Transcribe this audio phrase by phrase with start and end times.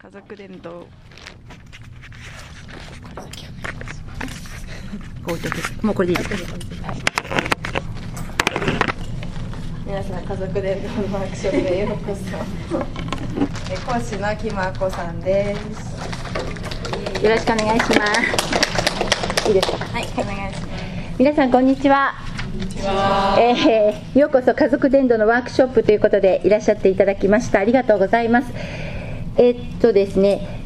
[0.00, 0.86] 家族伝道。
[5.82, 6.30] もうこれでいいです
[9.84, 12.22] 皆さん家族伝道のワークショップへようこそ。
[13.92, 15.60] 講師の木真子さんです。
[17.24, 18.06] よろしくお願いしま
[19.42, 19.48] す。
[19.48, 19.78] いいですか？
[19.78, 21.18] はい、お願いします。
[21.18, 22.14] 皆さんこんにちは。
[23.36, 27.58] えーようこそ家族伝道のワークショップということでいらっしゃっていただきました。
[27.58, 28.52] ありがとうございます。
[29.38, 30.58] えっとですね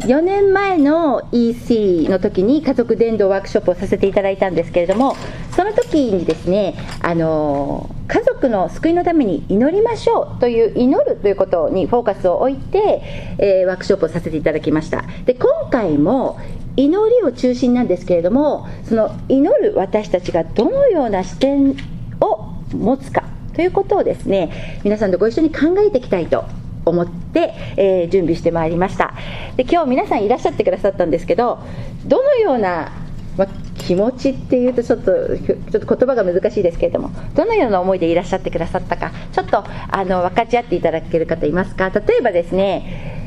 [0.00, 5.14] 4年前の EC の時に家族伝道ワークショップをさせていただいたんですけれども
[5.54, 13.02] その時にですねあの家族の救いのために祈りましょうという祈るということにフォーカスを置いて、
[13.38, 15.04] えーワークショップをさせていただきました。
[15.26, 16.40] で今回も
[16.76, 21.76] 祈りを中心なんですけれどもその祈る私たちがどのような視点
[22.20, 26.44] を持つかということをですね皆さんとご一緒に考えていきたいと
[26.90, 29.14] 思って、えー準備してまいりました。
[29.56, 31.58] で今日皆さんいらっしゃってくださったんですけど
[32.04, 32.92] どのような、
[33.38, 33.46] ま
[33.78, 41.88] 気持ちっていうとちょっとちょっと言葉が難しいですけれどもどのような思いでいらっしゃってくださったかちょっとあの分かち合っていただける方いますか？
[41.90, 43.24] 例えばですね、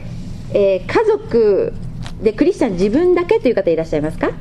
[0.53, 1.73] えー家族
[2.21, 4.31] でクリスチャン自分だけという方いらっしゃいますか？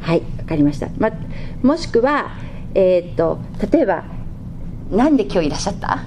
[0.00, 1.10] はい分かりました、ま、
[1.62, 2.32] もしくは、
[2.74, 3.38] えーっと
[3.70, 4.04] 例えば
[4.90, 6.04] なんで今日いらっしゃった？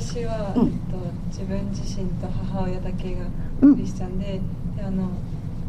[0.00, 0.68] 私は、うん。
[0.68, 0.96] えっと、
[1.28, 3.24] 自分自身と母親だけが
[3.62, 3.76] うん。
[3.76, 4.40] クリスチャンで,、
[4.76, 5.08] であの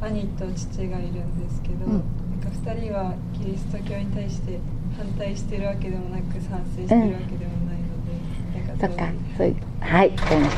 [0.02, 1.92] 兄と父がいるんですけど、うん。
[1.94, 2.02] なん
[2.42, 4.60] か2人はキリスト教に対して
[4.98, 8.96] 反対してるわけでもなく賛成してるわけでもないので、なんそっか。
[8.98, 9.56] かそういう。
[9.80, 10.10] はい。
[10.10, 10.56] わかりまし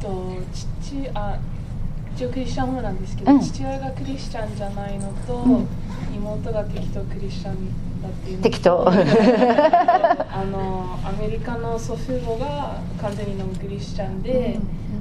[0.00, 0.34] たと
[0.80, 1.38] 父あ
[2.14, 3.40] 一応クリスチャンもなんですけど、うん。
[3.40, 5.66] 父親がクリスチャンじゃないのと、うん。
[6.14, 7.54] 妹が適当クリスチャン
[8.42, 8.86] 適当。
[8.88, 8.92] あ
[10.44, 14.58] のアメリカの祖父母が完全にノンクリスチャンで、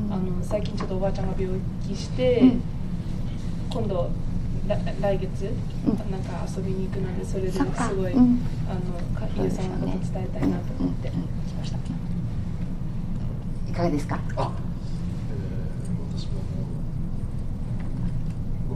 [0.10, 2.62] あの最近ちょっとおばあちゃんが病気して、うん。
[3.72, 4.10] 今度
[4.68, 5.52] ら来月、
[5.86, 5.98] うん。
[6.12, 7.66] なんか遊びに行くのでそれですご
[8.10, 8.40] い、うん。
[8.70, 8.80] あの
[9.20, 11.10] かゆうさんのこと伝えたいなと思って。
[11.10, 11.78] うんうん来ました。
[13.70, 14.20] いかがですか？
[14.36, 14.52] あ、
[15.32, 16.40] えー、私もも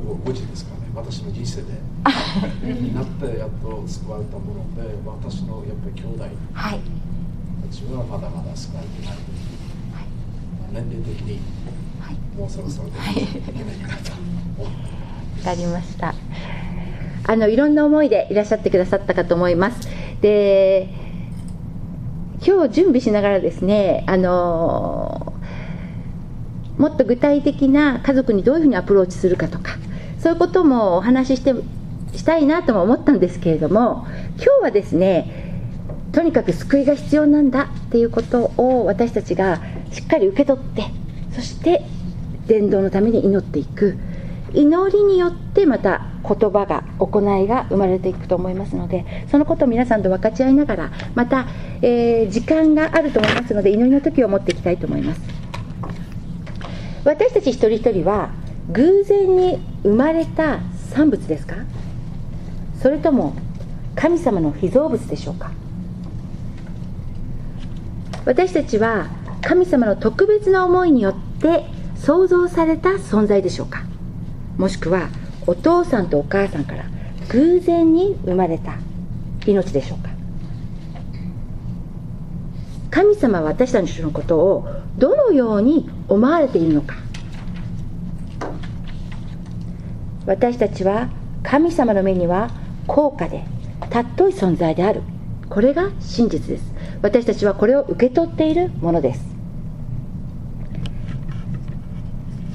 [0.03, 1.67] う午後5時ですか私の人生で
[2.93, 6.23] なってやっと救われたもので、私のやっぱり兄弟
[6.53, 6.79] はい。
[7.67, 9.17] たちはまだまだ救われてない。
[10.71, 11.39] 年齢的に
[11.99, 12.15] はい。
[12.37, 13.27] もうそろそろでい。
[13.27, 14.11] けないかなと。
[14.63, 14.69] わ
[15.43, 16.15] かりました。
[17.27, 19.87] あのいろんな思いでいらっしゃってくださったかと思います。
[20.21, 20.89] で
[22.45, 25.33] 今日準備しながらですねあの
[26.77, 29.77] もっと具体的な家族にどういうふうにアプローチするかとか
[30.25, 31.53] そういうこともお話しして
[32.17, 35.53] したいなとも思ったんですけれども今日はですね
[36.13, 40.85] とにかく救いが必要なんだっていうことを私たちがしっかり受け取って
[41.35, 41.83] そして
[42.47, 43.99] 伝道のために祈っていく。
[44.55, 51.45] 祈りによってまた言葉が行いが生まれていくと思いますのでそのことを皆さんと分かち合いながらまた、
[51.81, 55.21] えー時間があると思いますので祈りの時を持っていきたいと思います。
[57.03, 58.29] 私たち一人一人は
[58.71, 60.59] 偶然に生まれた
[60.91, 61.55] 産物ですか？
[62.81, 63.33] それとも
[63.95, 65.51] 神様の被造物でしょうか？
[68.25, 69.07] 私たちは
[69.41, 71.65] 神様の特別な思いによって
[71.95, 73.83] 創造された存在でしょうか？
[74.57, 75.09] もしくは
[75.45, 76.85] お父さんとお母さんから
[77.29, 78.77] 偶然に生まれた
[79.45, 80.09] 命でしょうか？
[82.89, 86.95] 神様は私たちのことをどのように思われているのか？
[90.25, 91.09] 私たちは
[91.43, 92.49] 神様の目には
[92.87, 93.43] 高価で
[93.91, 95.01] 尊い存在である。
[95.49, 96.73] これが真実です。
[97.01, 99.23] 私たちはこれを受け取っているものです。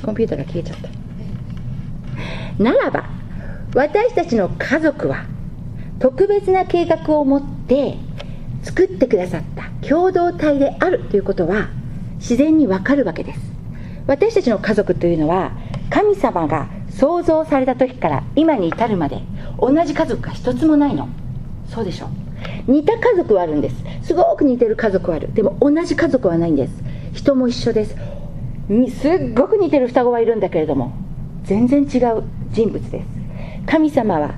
[0.02, 2.62] コンピューターが消えちゃった。
[2.62, 3.08] ならば
[3.74, 5.24] 私たちの家族は
[6.00, 7.96] 特別な計画を持って
[8.62, 11.68] 作ってくださった共同体であるということは
[12.16, 13.40] 自然にわかるわけです。
[14.06, 15.52] 私たちの家族というのは
[15.88, 16.68] 神様が
[17.00, 19.22] 創造された時から今に至るまで
[19.58, 21.08] 同じ家族が一つもないの。
[21.66, 22.10] そうでしょ
[22.66, 23.76] 似た家族はあるんです。
[24.02, 25.32] すごく似てる家族はある。
[25.32, 26.74] でも同じ家族はないんです。
[27.14, 27.96] 人も一緒です。
[29.00, 30.92] すっごく似てる双子はいるんだけれども
[31.44, 33.06] 全然違う人物です。
[33.64, 34.34] 神様は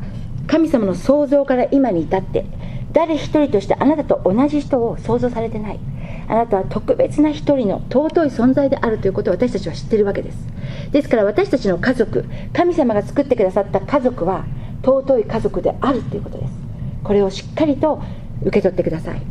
[0.46, 2.46] 神様の創造から今に至って
[2.92, 5.80] 誰一人としてあなたと同じ人を創造されてない。
[6.28, 10.38] あなたは特別な一人の尊い存在であるということを私たちは知っているわけです。
[10.90, 14.44] ですから私たちの家族神様が作ってくださった家族は
[14.82, 16.52] 尊い家族であるということです。
[17.04, 18.02] これをしっかりと
[18.42, 19.22] 受け取ってください。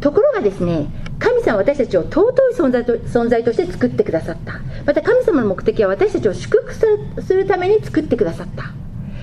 [0.00, 0.86] ところがですね
[1.18, 4.60] 神様は私たちを尊い存在と存在として作ってくださった。
[4.86, 8.72] また神様の目的は私たちを祝福するために作ってくださった。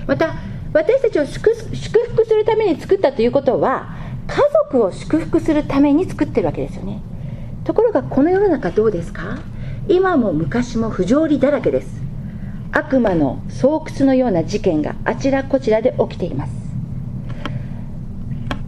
[0.06, 0.34] また
[0.72, 7.00] 私たちを祝福するために作ったということは家族を祝福するために作ってるわけですよね。
[7.64, 9.38] ところがこの世の中どうですか？
[9.88, 11.88] 今も昔も不条理だらけです。
[12.72, 16.52] 悪魔の巣窟のような事件があちらこちらで起きています。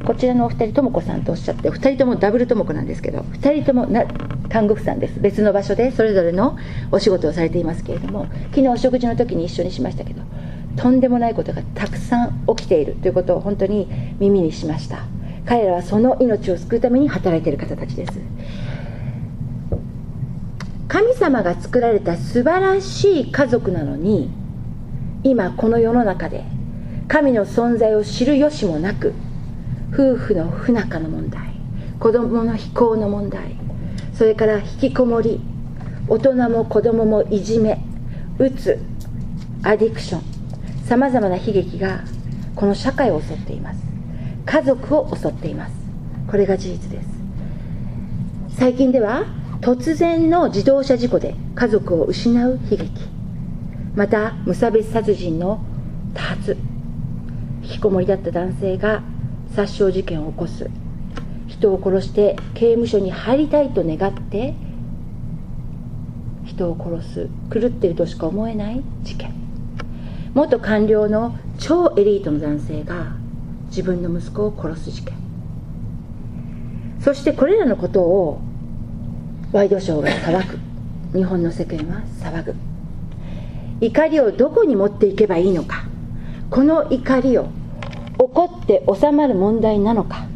[0.06, 4.06] こちらのお二人とも子さんとおっしゃって二人ともダブルとも子なんですけど二人ともな
[4.48, 5.20] 看護婦さんです。
[5.20, 6.56] 別の場所でそれぞれの
[6.90, 10.22] お仕事をされていますけれども昨日お食事の時に一緒にしましたけど
[10.76, 13.86] とんでもないことがたくさん起きているということを本当に
[14.18, 15.04] 耳にしました。
[15.48, 18.20] 彼らはその命を救うために働いている方たちです。
[20.88, 24.30] 神様が作られた素晴らしい家族なのに
[25.22, 26.44] 今この世の中で
[27.08, 29.14] 神の存在を知る由もなく
[29.92, 31.42] 夫婦の不仲の問題
[31.98, 33.56] 子供の非行の問題
[34.14, 35.40] それから引きこもり
[36.08, 37.78] 大人も子供もいじめ
[38.38, 38.78] うつ
[39.62, 42.04] アディクションさまざまな悲劇が
[42.54, 43.87] この社会を襲っています。
[44.50, 45.74] 家族を襲っています。
[46.26, 47.08] これが事実です。
[48.56, 49.26] 最近では
[49.60, 52.90] 突然の自動車事故で家族を失う悲劇。
[53.94, 55.62] また無差別殺人の
[56.14, 56.56] 多発。
[57.62, 59.02] 引きこもりだった男性が
[59.54, 60.70] 殺傷事件を起こす。
[61.46, 64.54] 人を殺して刑務所に入りたいと願って
[66.46, 67.28] 人を殺す。
[67.52, 69.30] 狂ってるとしか思えない事件。
[70.32, 73.12] 元官僚の超エリートの男性が
[73.68, 75.14] 自分の息子を殺す事件。
[77.00, 78.40] そしてこれらのことを
[79.52, 80.58] ワイドショーが騒
[81.12, 82.54] ぐ日本の世間は騒ぐ
[83.80, 85.84] 怒りをどこに持っていけばいいのか。
[86.50, 87.48] この怒りを
[88.18, 90.26] 怒って収まる問題なのか。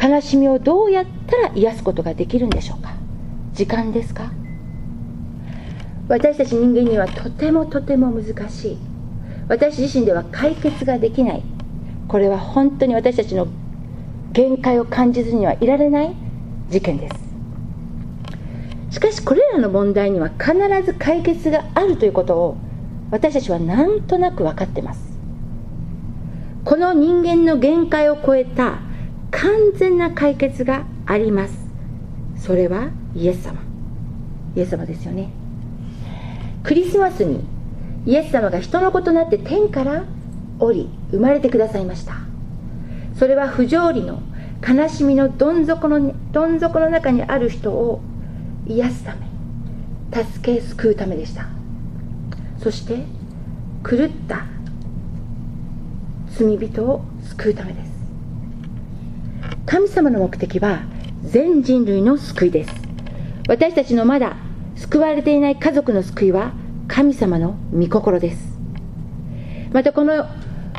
[0.00, 2.94] 悲しみをどうやったら癒すことができるんでしょうか。
[3.52, 4.30] 時間ですか。
[6.08, 8.78] 私たち人間にはとてもとても難しい。
[9.48, 11.42] 私自身では解決ができない。
[12.08, 13.48] これは本当に私たちの
[14.32, 16.14] 限界を感じずにはいられない
[16.68, 17.26] 事件です。
[18.90, 20.54] しかしこれらの問題には必
[20.84, 22.56] ず解決があるということを
[23.10, 25.18] 私たちはなんとなく分かってます。
[26.64, 28.80] この人間の限界を超えた
[29.30, 31.54] 完全な解決があります。
[32.36, 33.60] それはイエス様。
[34.54, 35.30] イエス様ですよね。
[36.62, 37.44] クリスマスに
[38.06, 40.04] イエス様が人の子となって天から
[40.58, 42.14] 降り生まれてくださいました。
[43.18, 44.22] それは不条理の
[44.66, 48.00] 悲しみのどん底のどん底の中にある人を
[48.66, 49.26] 癒すため
[50.24, 51.46] 助け救うためでした。
[52.58, 53.04] そして
[53.88, 54.46] 狂った
[56.30, 57.90] 罪人を救うためです。
[59.66, 60.82] 神様の目的は
[61.24, 62.74] 全人類の救いです。
[63.48, 64.36] 私たちのまだ
[64.74, 66.52] 救われていない家族の救いは
[66.88, 68.58] 神様の御心です。
[69.72, 70.26] またこの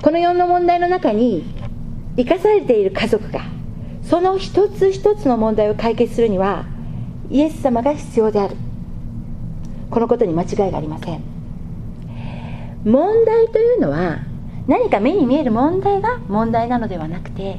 [0.02, 1.44] この世の問題の中に
[2.16, 3.42] 生かされている家族が
[4.04, 6.66] その一つ一つの問題を解決するには
[7.30, 8.56] イエス様が必要である。
[9.90, 11.22] このことに間違いがありません。
[12.86, 14.20] 問題というのは
[14.68, 17.58] 何か目に見える問題が問題なのではなくて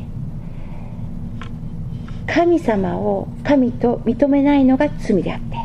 [2.26, 5.56] 神様を神と認めないのが罪であって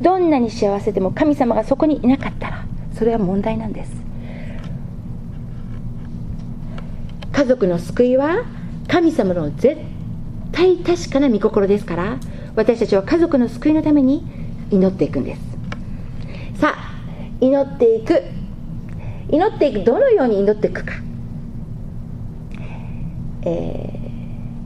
[0.00, 4.07] どんなに幸せでも神様がそこにいなかったらそれは問題なんです。
[7.38, 8.44] 家族の救いは
[8.88, 9.80] 神様の絶
[10.50, 12.18] 対確かな御心ですから
[12.56, 14.26] 私たちは家族の救いのために
[14.72, 16.60] 祈っていくんです。
[16.60, 17.00] さあ
[17.40, 18.24] 祈っていく。
[19.30, 20.94] 祈っていくどのように祈っていくか、
[23.42, 24.00] え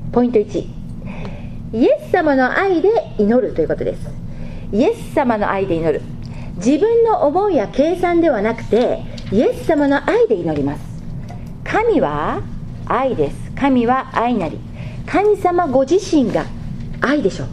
[0.09, 0.67] ー、ポイント1
[1.75, 2.89] イエス様の愛で
[3.19, 4.09] 祈るということです。
[4.73, 6.01] イエス様の愛で祈る。
[6.57, 10.83] 自分の思いや計算ではなくてイエス様の愛で祈ります。
[11.65, 12.41] 神は
[12.87, 13.53] 愛です。
[13.53, 14.59] 神は愛なり。
[15.07, 16.47] 神様ご自身が
[17.01, 17.49] 愛でしょう。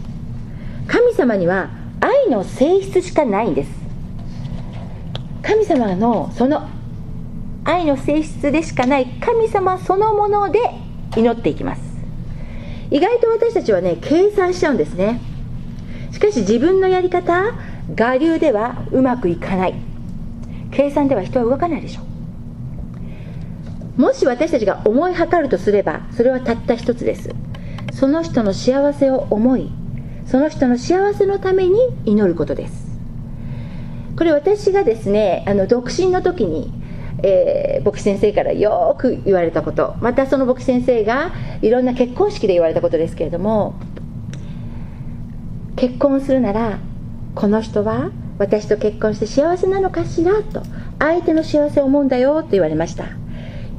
[0.87, 1.69] 神様には
[2.01, 3.71] 愛の性質しかないんです。
[5.41, 6.67] 神様のその
[7.63, 9.05] 愛の性質でしかない。
[9.19, 10.59] 神様そのもので
[11.15, 11.81] 祈っていきます。
[12.91, 15.19] 意外と私たちはね計算しちゃうんですね。
[16.11, 17.53] しかし自分のやり方
[17.97, 19.75] 我流ではうまくいかない。
[20.71, 22.08] 計算では人は動かないでしょう。
[23.99, 27.35] もし私たちが思い測るとすればそれはたった一つです。
[27.91, 29.69] その人の幸せを思い
[30.25, 32.97] その人の幸せのために祈ることです。
[34.17, 36.71] これ私がですねあの独身の時に
[37.21, 39.97] えー、牧師先生からよく言われたこと。
[39.99, 43.75] またその牧師先生がいろんな結婚式で言われたことですけれども
[45.75, 46.79] 結婚するなら
[47.35, 50.63] この人は私と結婚して幸せなのかしらと
[50.99, 53.18] 相手の幸せを思うんだよと言われました。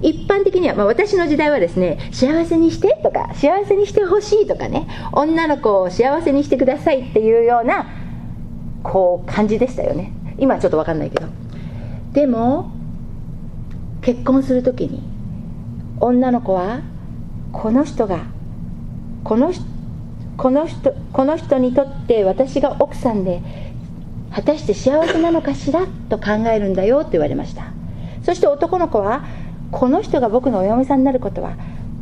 [0.03, 7.87] 一般的には、まあ、私の時代はですね幸せにしてとか幸せにしてほしいとかね女の子を幸せにしてくださいっていうような
[8.83, 10.13] こう感じでしたよね。
[10.39, 11.27] 今はちょっと分かんないけど。
[12.13, 12.71] でも
[14.01, 15.03] 結婚する時に
[16.01, 16.81] 女の子は
[17.53, 18.21] この人が
[19.23, 19.53] この
[20.39, 23.43] この人この人にとって私が奥さんで
[24.33, 27.73] 果たして幸せなのかしらと考えるんだよって言われました。
[28.23, 29.25] そして男の子は
[29.71, 31.57] この人が僕のお嫁さんになることは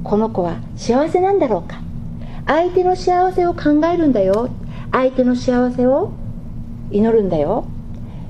[0.05, 1.81] この子は幸せなんだろうか？
[2.47, 4.49] 相手の幸せを考えるんだよ。
[4.91, 6.13] 相手の幸せを
[6.91, 7.67] 祈るんだよ。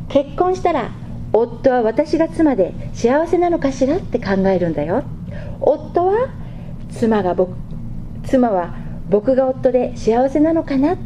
[0.09, 0.90] 結婚したら
[1.33, 5.04] 夫は私が妻で幸せなのかしらって考えるんだよ。
[5.61, 6.30] 夫は
[6.90, 7.52] 妻が僕
[8.25, 8.75] 妻は
[9.09, 10.97] 僕が夫で幸せなのかな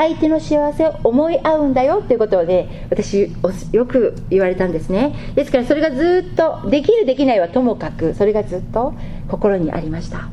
[0.00, 3.30] 相手の幸せを思い合うんだよっていうことをね私
[3.70, 5.14] よく言われたんですね。
[5.34, 8.94] ですからそれがずっとできるできないはともかくそれがずっと
[9.28, 10.30] 心にありました。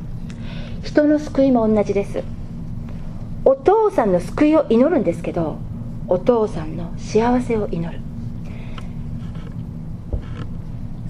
[0.84, 2.24] 人の救いも同じです。
[3.44, 5.58] お父さんの救いを祈るんですけど
[6.08, 8.00] お父さんの幸せを祈る。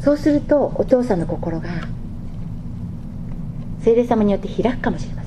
[0.02, 1.70] そうするとお父さんの心が
[3.82, 5.27] 聖霊様によって開くかもしれませ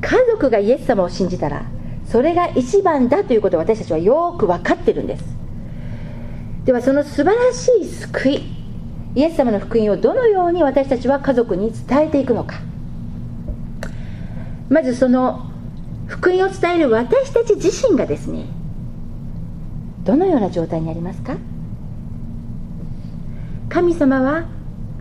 [0.00, 1.64] 家族がイエス様を信じたら
[2.06, 5.24] それが一番だということを私たちはよく分かってるんです。
[6.64, 8.42] ではその素晴らしい救い
[9.14, 12.56] イエス様の福音をどのように私たちは家族に伝えていくのか。
[14.68, 15.50] まずその
[16.06, 18.46] 福音を伝える私たち自身がですね
[20.04, 21.36] どのような状態にありますか？
[23.68, 24.46] 神様は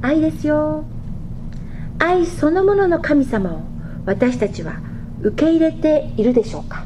[0.01, 0.85] 愛ですよ。
[1.99, 3.61] 愛そのものの神様を
[4.05, 4.79] 私たちは
[5.21, 6.85] 受け入れているでしょうか？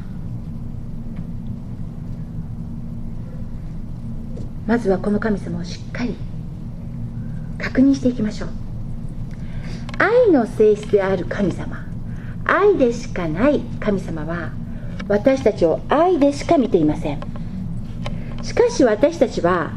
[4.66, 6.16] まずはこの神様をしっかり
[7.58, 8.48] 確認していきましょう。
[9.98, 11.86] 愛の性質である神様
[12.44, 14.52] 愛でしかない神様は
[15.06, 17.20] 私たちを愛でしか見ていません。
[18.42, 19.72] しかし私たちは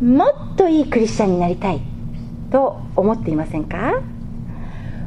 [0.00, 1.80] もっといいクリスチャンになりたい
[2.50, 4.00] と思っていませんか？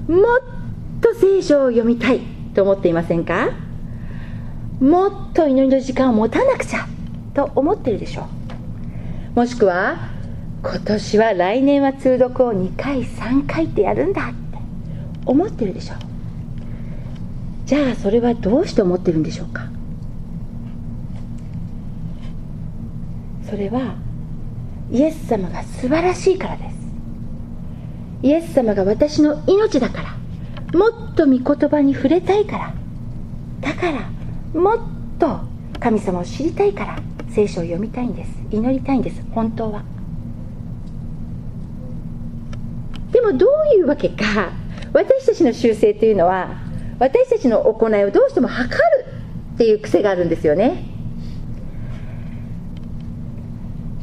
[0.08, 2.22] もっと聖書を読みたい
[2.54, 3.50] と思っていませんか？
[4.80, 6.88] もっと祈りの時間を持たなくちゃ
[7.34, 8.28] と思ってるでしょ
[9.36, 9.40] う。
[9.40, 10.10] もしくは
[10.64, 14.36] 今年は来年は通読を2回3回ってやるんだって
[15.26, 15.98] 思ってるでしょう。
[17.66, 19.70] じゃあそれはどうして思ってるんでしょうか？
[23.50, 23.96] それは
[24.92, 26.76] イエス様が素晴らしいからです。
[28.24, 30.21] イエス様が私の命だから。
[30.74, 32.74] もっと御言葉に触れたいから。
[33.60, 34.10] だから
[34.60, 34.78] もっ
[35.20, 35.40] と
[35.80, 37.00] 神様を知りたいから
[37.30, 38.30] 聖書を読みたいんです。
[38.52, 39.22] 祈りたいんです。
[39.32, 39.84] 本当は。
[43.12, 44.52] でもどういうわけか。
[44.94, 46.50] 私たちの習性というのは
[47.00, 49.06] 私たちの行いをどうしても測る
[49.56, 50.84] っていう癖があるんですよね。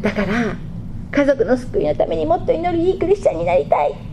[0.02, 0.56] だから
[1.10, 4.07] 家族の救いのためにもっと祈るいいクリスチャンになりたい。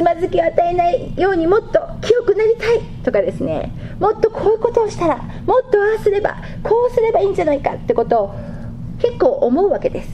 [0.00, 3.70] つまずきを与えないようにもっと清くなりたいとかですね。
[3.98, 8.34] もっとこういうことをしたらもっとああすればこうすればいいんじゃないかってことを
[8.98, 10.08] 結構思うわけです。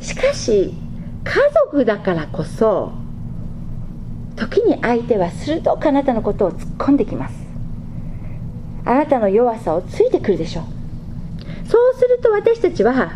[0.00, 0.74] しかし
[1.24, 2.92] 家族だからこそ
[4.36, 7.34] 時に相手は鋭くあなたのことを突っ込んできます。
[8.84, 10.64] あなたの弱さをついてくるでしょう。
[11.66, 13.12] そうすると私たちは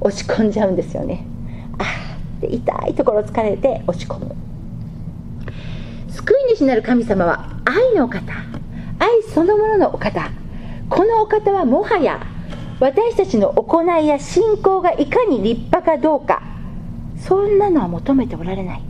[0.00, 1.26] 落ち込んじゃうんですよね。
[1.78, 4.36] ああ痛いところ疲れて落ち込む。
[6.12, 8.32] 救い主なる神様は愛のお方。
[8.98, 10.30] 愛そのもののお方。
[10.88, 12.24] このお方はもはや
[12.80, 16.42] 私たちの行いや信仰がいかに立派かどうか。
[17.18, 18.82] そんなのは求めておられない。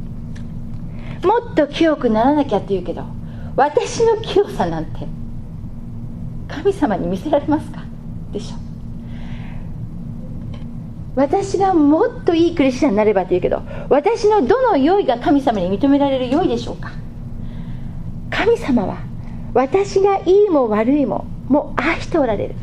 [1.22, 3.04] もっと清くならなきゃって言うけど
[3.54, 5.06] 私の清さなんて
[6.48, 7.84] 神様に見せられますか？
[8.32, 8.56] でしょ。
[11.14, 16.90] 私がもっといいクリスチャンになればと言うけど私のどの良いが神様に認められる良いでしょうか？
[18.32, 18.98] 神様は
[19.54, 22.54] 私がいいも悪いももう愛しておられる。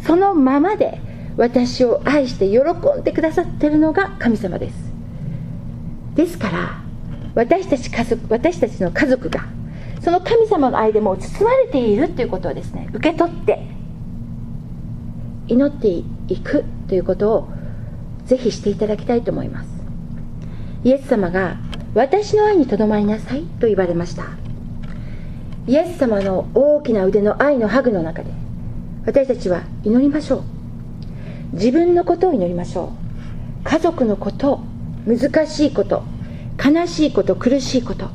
[0.00, 0.98] そのままで
[1.36, 2.60] 私を愛して喜
[2.98, 4.92] んでくださってるのが神様です。
[6.14, 6.82] ですから
[7.34, 9.44] 私たち家族私たちの家族が
[10.00, 13.60] その神様の愛でも包まれているということをですね受け取って
[15.46, 17.48] 祈っていくということを
[18.24, 19.68] ぜひしていただきたいと思います。
[20.84, 21.58] イエス様が
[21.94, 24.24] 私の愛にとどまりなさいと言われました。
[25.70, 28.32] イエス様の大きな腕の愛のハグの中で
[29.06, 30.42] 私たちは祈りましょう。
[31.52, 32.92] 自分のことを祈りましょ
[33.60, 33.62] う。
[33.62, 34.58] 家族のこと
[35.06, 36.02] 難しいこと
[36.58, 38.08] 悲しいこと苦しいこと。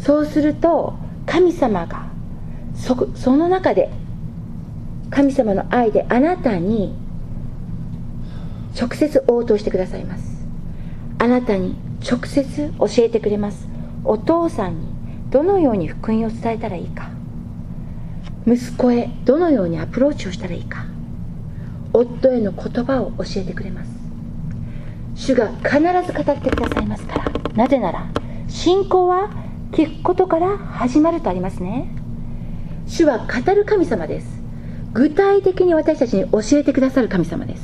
[0.00, 0.94] そうすると
[1.26, 2.08] 神様が
[2.74, 3.92] そその中で
[5.10, 6.92] 神様の愛であなたに
[8.76, 10.44] 直接応答してくださいます。
[11.20, 13.68] あなたに直接教えてくれます。
[14.02, 14.87] お父さんに
[15.30, 17.10] どのように福音を伝えたらいいか。
[18.46, 20.86] 息子へどのようにアプローチをしたらいいか。
[21.92, 23.90] 夫への言葉を教えてくれます。
[25.14, 27.24] 主が必ず語ってくださいますから。
[27.54, 28.06] なぜなら
[28.48, 29.30] 信仰は
[29.72, 31.88] 聞くことから始まるとありますね。
[32.86, 34.42] 主は語る神様です。
[34.94, 37.62] 具体的に私たちに教えてくださる神様です。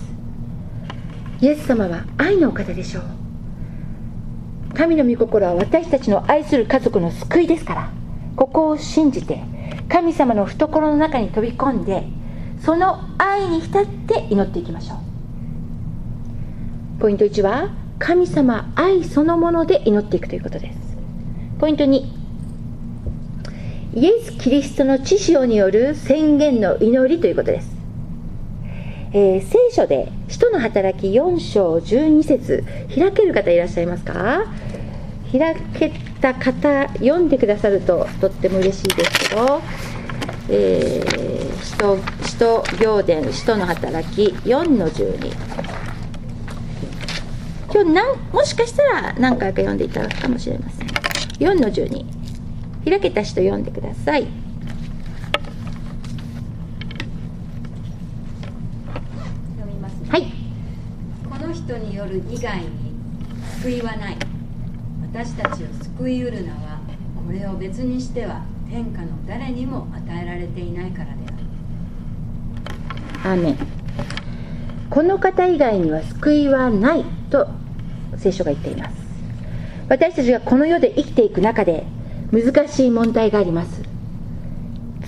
[1.41, 3.24] イエス様は愛のお方でしょう。
[4.75, 7.91] 神の御心は私たちの愛する家族の救いですから。
[8.37, 9.43] ここを信じて
[9.89, 12.05] 神様の懐の中に飛び込んで
[12.61, 14.99] その愛に浸って祈っていきましょう。
[17.01, 20.79] ポイント1は神様愛そのもので祈っていくということです。
[21.59, 22.03] ポイント2
[23.95, 27.74] イエス・キリストの知性による宣言の祈りということです、
[29.15, 34.45] えー、聖書で使徒の働き4章12節開ける方いらっしゃいますか？
[35.33, 39.63] 開けた方読んでくださるととっても嬉しいですけど、
[40.51, 45.33] えー、使徒使徒行伝使徒の働き4の12
[47.73, 50.87] 今日なんもしかしたら何回か読んでいただくかもしれません。
[51.39, 52.05] 4の12
[52.89, 54.29] 開けた人読んでください
[59.57, 60.33] 読みますねはい
[61.29, 62.69] この人による以外に
[63.63, 64.17] 救いはない。
[65.11, 66.81] 私たちを救いうる名は
[67.27, 71.13] これを別にしては天下の誰にも与えられていないからで
[73.23, 73.37] ある。
[73.37, 73.57] アーメン。
[74.91, 77.49] この方以外には救いはないと
[78.19, 78.97] 聖書が言っています。
[79.89, 81.87] 私たちがこの世で生きていく中で
[82.33, 83.83] 難しい問題があります。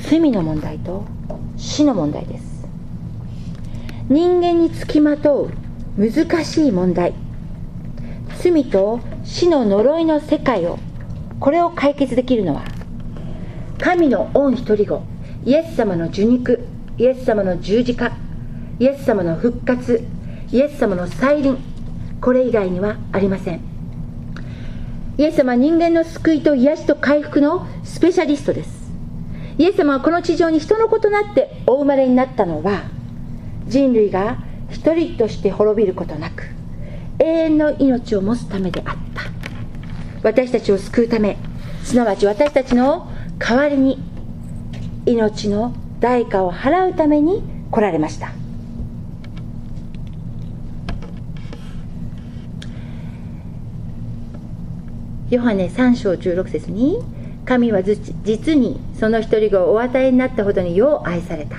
[0.09, 1.05] 罪の問題と
[1.57, 2.67] 死の問題です。
[4.09, 5.66] 人間につきまとう
[5.97, 7.15] 難しい問題。
[8.43, 10.79] 罪と死の呪いの世界を
[11.41, 12.65] これを解決できるのは
[13.79, 15.03] 神の御一人子
[15.45, 16.67] イエス様の受肉
[16.99, 18.13] イエス様の十字架
[18.79, 20.05] イエス様の復活
[20.53, 21.59] イエス様の再臨
[22.21, 23.61] これ以外にはありません。
[25.19, 28.93] イエス様は人間の救いと癒しと回復のスペシャリストです。
[29.59, 32.85] イエス様はこの地上に人の子となってお生まれになったのは
[33.67, 36.45] 人類が一人として滅びることなく
[37.19, 39.23] 永遠の命を持つためであった。
[40.23, 41.37] 私たちを救うため
[41.85, 43.99] すなわち私たちの代わりに
[45.07, 48.33] 命の代価を払うために来られました。
[55.31, 56.99] ヨハネ3章16節に
[57.45, 61.57] 神は実にその一人子をお与えになったほどによう愛された。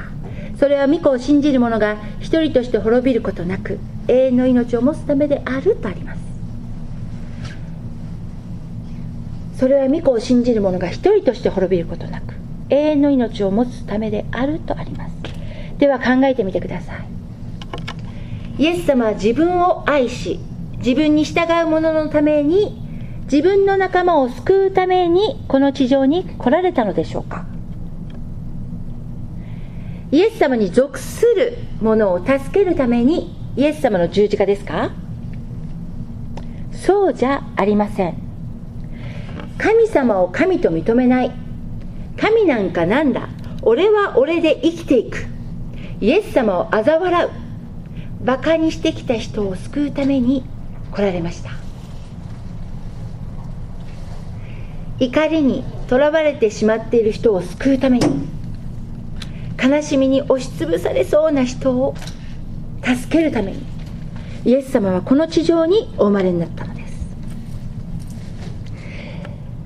[0.58, 6.20] それは御子を信じる者が一人として滅びることなく永遠の命を持つためであるとあります。
[9.58, 12.34] それは御子を信じる者が一人として滅びることなく
[12.70, 15.16] 永遠の命を持つためであるとあります。
[15.78, 17.08] では考えてみてください。
[18.62, 20.42] イエス様は自分を愛し
[20.80, 22.78] 自分に従う者のために
[23.32, 27.46] 自分の仲間を救うためにこの地上に来られたのでしょうか。
[30.10, 34.92] イエス様に属する者を助けるためにイエス様の十字架ですか？
[36.72, 38.18] そうじゃありません。
[39.58, 41.32] 神様を神と認めない。
[42.16, 43.28] 神なんかなんだ？
[43.64, 45.26] 俺は俺で生きていく。
[46.00, 47.30] イエス様を嘲笑う。
[48.22, 50.46] 馬鹿にしてきた人を救うために
[50.92, 51.52] 来られました。
[55.00, 58.37] 怒りにとらわれてしまっている人を救うために。
[59.62, 61.96] 悲しみに押しつぶされそうな人を
[62.84, 63.64] 助けるために
[64.46, 66.98] イエス様はこの地上にお生まれになったのです。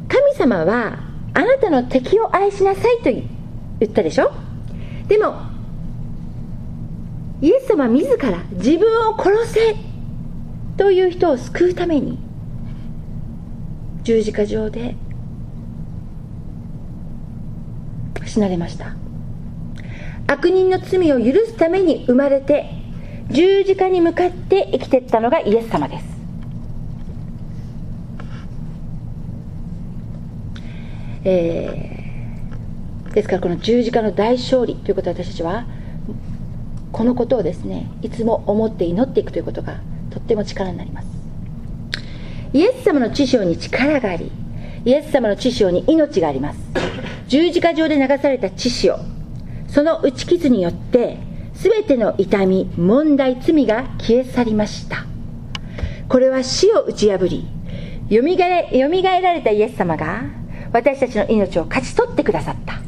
[0.08, 1.00] 神様は
[1.34, 3.24] あなたの敵を愛しなさいと言
[3.86, 4.32] ったでしょ？
[5.08, 5.36] でも
[7.42, 9.76] イエス様自ら自分を殺せ
[10.78, 12.18] という人を救うために
[14.04, 14.96] 十字架上で
[18.26, 18.96] 死なれました。
[20.32, 22.70] 悪人の罪を許すために生まれて
[23.32, 26.06] 十字架に向かって生きていったのがイエス様です。
[31.26, 31.91] え
[33.13, 35.65] ですからこの十字架の大勝利ということを私たちは
[36.94, 41.08] このことをですねいつも思って祈っていくということがとっても力になります。
[42.54, 44.32] イエス様の知性に力があり
[44.86, 46.60] イエス様の知性に命があります。
[47.28, 49.11] 十字架上で流された知性
[49.72, 51.18] その打ち傷によって
[51.54, 55.06] 全ての痛み問題罪が消え去りました。
[56.10, 57.48] これは死を打ち破り
[58.10, 60.24] よみがえよみがえられたイエス様が
[60.74, 62.82] 私たちの命を勝ち取ってくださった。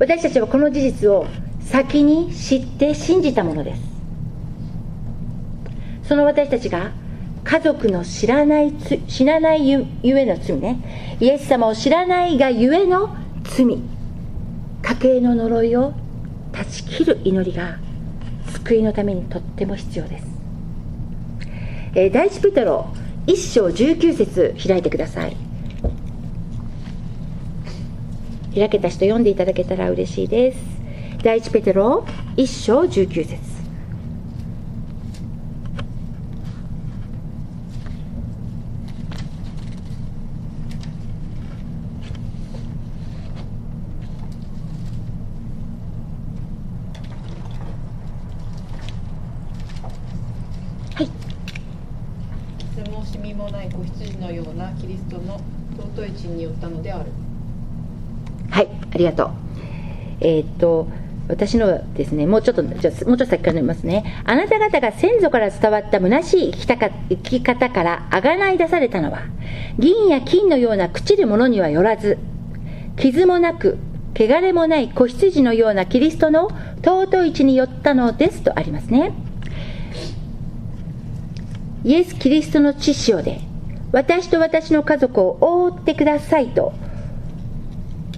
[0.00, 1.26] 私たちはこの事実を
[1.60, 3.82] 先に知って信じたものです。
[6.02, 6.90] その私たちが
[7.44, 8.72] 家族の知らない
[9.08, 11.16] 知らないゆゆえの罪ね。
[11.20, 13.78] イエス様を知らないがゆえの罪。
[14.88, 15.92] 家計の呪いを
[16.50, 17.76] 断ち切る祈りが
[18.64, 20.26] 救いのためにとっても必要です、
[21.94, 22.88] えー、第一ペテロ
[23.26, 25.36] 1章19節開いてください。
[28.54, 30.58] 開けた人読んでいただけたら嬉しいです。
[31.22, 32.06] 第一ペテロ
[32.38, 33.47] 1章19節。
[58.98, 59.30] ありがとう。
[60.20, 60.88] えー、っと、
[61.28, 64.22] 私のですね、もうちょっと、じゃもうちょっと先から読みますね。
[64.24, 69.20] あなた方が先祖から伝わった虚しい生きたか生き方からあがない出されたのは、
[69.78, 72.18] 銀や金のような朽ちるものにはよらず、
[72.96, 73.78] 傷もなく、
[74.16, 76.50] 汚れもない子羊のようなキリストの
[76.82, 79.12] 尊い地によったのですとありますね。
[81.84, 83.42] イエス・キリストの知潮で、
[83.92, 86.72] 私と私の家族を覆ってくださいと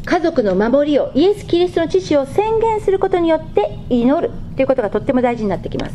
[0.04, 5.94] 家族の守りをイエス・キリストの知識を宣言することによって祈るということがとっても大事になってきます。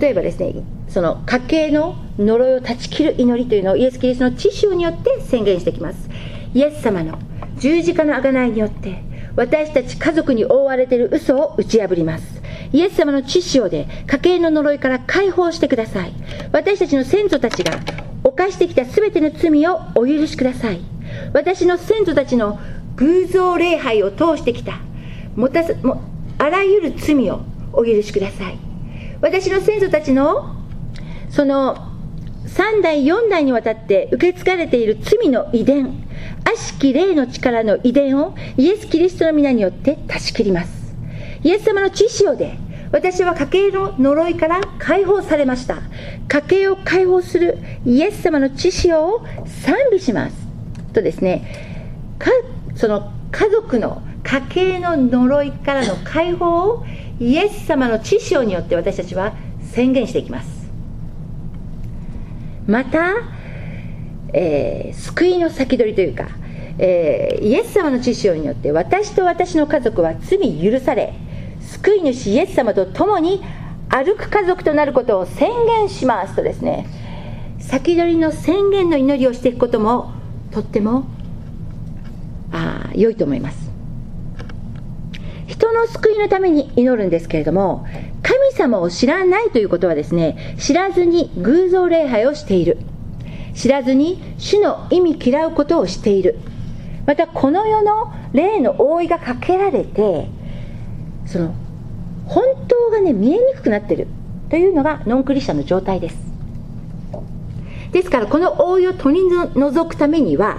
[0.00, 0.54] 例えばですね
[0.88, 6.08] その家計の呪いを断ち切る祈りというのをイエス・キリストの知識によって宣言してきます。
[6.54, 7.18] イエス様の
[7.58, 9.02] 十字架の贖いによって
[9.36, 12.42] 私たち家族に覆われている嘘を打ち破ります。
[12.72, 16.12] イエス様の知識で家計の呪いから解放してください。
[16.52, 17.78] 私たちの先祖たちが
[18.24, 20.80] 犯してきた全ての罪をお許しください。
[21.32, 22.58] 私の先祖たちの
[22.98, 24.80] 偶像礼拝を通してきた。
[25.36, 26.02] もたも
[26.38, 27.40] あらゆる罪を
[27.72, 28.58] お許しください。
[29.20, 30.56] 私の先祖たちの
[31.30, 31.76] その
[32.46, 36.04] 3代4代にわたって受け継がれている罪の遺伝
[36.44, 40.94] 悪しき霊の力の遺伝をイエス・キリストの皆によって断ち切ります。
[41.44, 42.56] イエス様の知識で
[42.90, 45.82] 私は家計の呪いから解放されました。
[46.26, 50.36] 家計を解放するイエス様の知識を賛美します。
[50.94, 51.44] とですね
[52.78, 56.86] その家族の家計の呪いからの解放を
[57.18, 59.34] イエス様の知性によって私たちは
[59.72, 60.70] 宣言していきます。
[62.68, 63.14] また、
[64.32, 66.28] えー、救いの先取りというか、
[66.78, 71.14] えー、イエス様の知性によって私と私の家族は罪許され
[71.60, 73.42] 救い主イエス様と共に
[73.88, 76.86] 歩く家族となることを宣言しますとですね
[77.58, 80.12] 先取りの宣言の祈りをしていくことも
[80.52, 81.17] とっても
[82.52, 83.70] あ良いと思います。
[85.46, 87.86] 人の救いのために祈るんですけれども
[88.22, 92.78] 神様を知らないということはですね知らずに偶像礼拝をしている。
[93.54, 96.38] 知らずに主の意味嫌うことをしている。
[97.06, 100.28] またこの世の霊の覆いがかけられて
[101.26, 101.54] その
[102.26, 104.06] 本当がね見えにくくなってる。
[104.50, 106.16] というのがノンクリスチャンの状態です。
[107.92, 110.58] ですからこの覆いを取り除くためには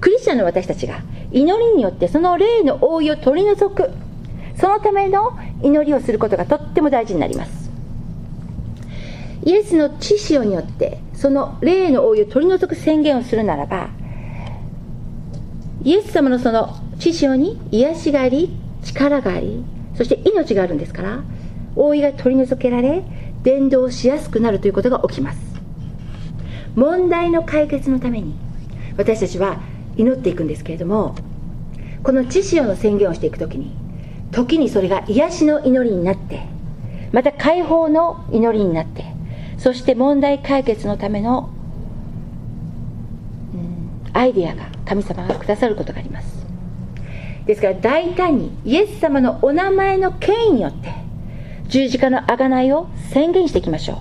[0.00, 1.00] クリスチャンの私たちが
[1.36, 3.90] 祈りによってその霊の覆いを取り除く。
[4.58, 7.70] そのための祈りをすることがとっても大事になります。
[9.44, 13.90] イエスの知識によってその霊の覆いを取り除く宣言をするならば
[15.84, 18.50] イエス様のその知識に癒しがあり
[18.82, 19.62] 力があり
[19.94, 21.22] そして命があるんですから
[21.76, 23.04] 覆いが取り除けられ
[23.44, 25.38] 伝道しやすくなるということが起きます。
[26.74, 28.34] 問題の解決のために
[28.96, 29.60] 私たちは
[29.96, 31.14] 祈っていくんですけれども
[32.02, 33.76] この知識の宣言をしていく時に
[34.30, 36.42] 時にそれが癒しの祈りになって
[37.12, 39.04] また解放の祈りになって
[39.58, 41.50] そして問題解決のための、
[43.54, 46.46] うん、アイディアが神様がくださることがあります。
[47.46, 50.92] ですから大胆にイエス様のお名前の権威によって
[51.68, 53.96] 十字架の贖いを宣言していきましょう。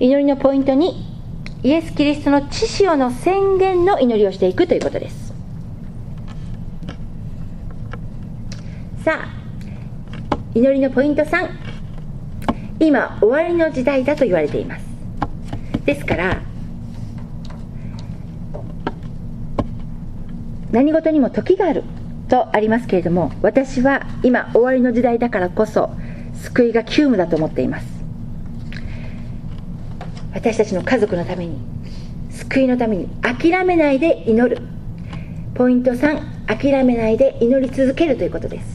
[0.00, 1.06] 祈りのポイントに
[1.62, 5.23] イエス・キリストの知識の宣言の祈りをしていくということです。
[9.04, 9.28] さあ
[10.54, 11.50] 祈りのポイント3
[12.80, 14.84] 今終わりの時代だと言われています。
[15.84, 16.40] ですから
[20.70, 21.84] 何事にも時がある
[22.30, 25.90] とありますけれども私は今終わりの時代だからこそ
[26.32, 27.86] 救いが急務だと思っています。
[30.32, 31.58] 私たちの家族のために
[32.30, 34.62] 救いのために諦めないで祈る。
[35.54, 38.73] ポイント3諦めないで祈り続けるということです。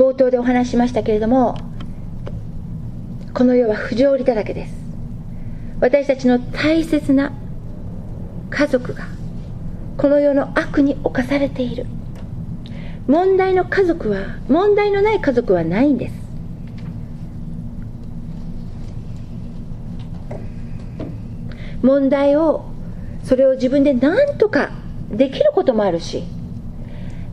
[0.00, 1.58] 冒頭でお話しましたけれども
[3.34, 4.74] この世は不条理だらけです。
[5.78, 7.34] 私たちの大切な
[8.48, 9.04] 家族が
[9.98, 11.84] この世の悪に侵されている。
[13.08, 16.14] 問題の家族は問題のない家族はないんです。
[21.82, 22.64] 問題を
[23.24, 24.70] それを自分で何とか
[25.10, 26.24] できることもあるし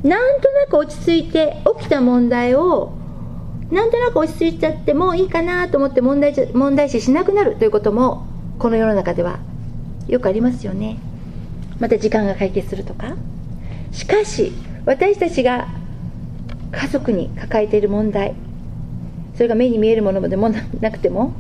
[0.07, 2.93] なんとなく落ち着いて起きた問題を
[3.71, 8.25] なんとなく落ち着いちゃってもいいかなと思って問題問題視しなくなるということも
[8.57, 9.39] この世の中では
[10.07, 10.97] よくありますよね。
[11.79, 13.15] また時間が解決するとか
[13.91, 14.53] しかし
[14.85, 15.67] 私たちが
[16.71, 18.33] 家族に抱えている問題
[19.35, 21.33] それが目に見えるものでもなくても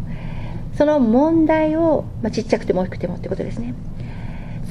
[0.77, 3.73] その問題を、まあ、ちっちゃくても大きくてもってことですね。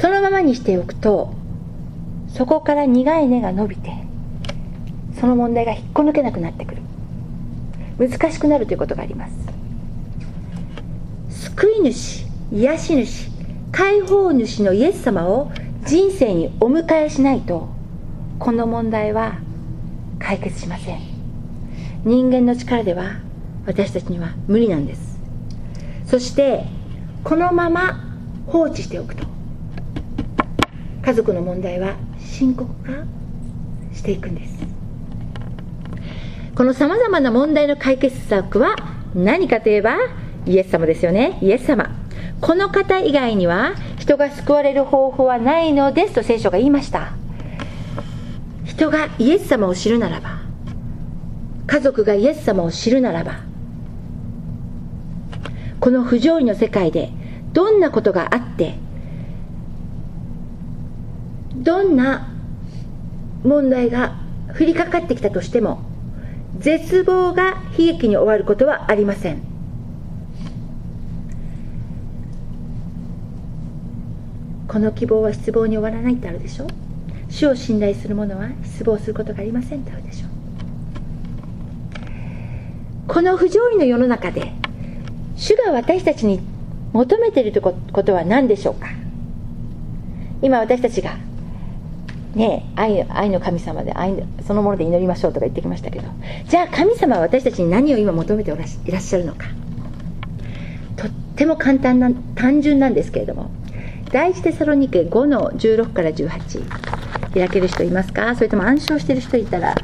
[0.01, 1.35] そのままにしておくと
[2.37, 3.93] そこから苦い根が伸びて
[5.19, 6.83] その問題が引っこ抜けなくなってくる。
[7.99, 9.33] 難しくなるということがあります。
[11.55, 13.31] 救い主癒し主
[13.73, 15.51] 解放主のイエス様を
[15.87, 17.69] 人生にお迎えしないと
[18.39, 19.39] この問題は
[20.19, 21.01] 解決しません。
[22.05, 23.21] 人間の力では
[23.67, 25.19] 私たちには無理なんです。
[26.05, 26.65] そして
[27.25, 28.05] このまま
[28.47, 29.25] 放置しておくと。
[31.03, 31.97] 家族の問題は
[32.31, 32.93] 深刻化
[33.95, 34.67] していくんです。
[36.55, 38.77] このさまざまな問題の解決策は
[39.15, 39.97] 何かといえば
[40.47, 41.39] イエス様ですよね。
[41.43, 41.91] イエス様。
[42.41, 47.13] この方以外には人が救われる方法はないのですと聖書が言いました。
[48.77, 50.41] 人がイエス様を知るならば
[51.67, 53.41] 家族がイエス様を知るならば
[55.81, 57.11] この不条理の世界で
[57.55, 58.75] どんなことがあって
[61.67, 62.29] どんな
[63.43, 64.21] 問題が
[64.57, 65.83] 降りかかってきたとしても
[66.61, 69.43] 絶望が悲劇に終わることはありません。
[74.69, 76.69] この希望は失望に終わらないってあるでしょ？
[77.29, 80.29] 主を信頼する者は失望することがありませんってあるでしょ？
[83.13, 84.53] この不条理の世の中で
[85.35, 86.41] 主が私たちに
[86.93, 87.73] 求めているこ
[88.05, 88.87] とは何でしょうか？
[90.43, 91.17] 今私たちが
[92.37, 96.09] ね愛愛の神様で愛そのもので祈りましょうとか言ってきましたけど。
[96.49, 98.57] じゃあ神様は私たちに何を今求めてい
[98.93, 99.47] らっしゃるのか。
[100.97, 103.51] とっても簡単な単純なんですけれども。
[104.13, 108.37] 第一テサロニケ5の16から18開ける人いますか？
[108.37, 109.75] それとも暗唱してる人いたら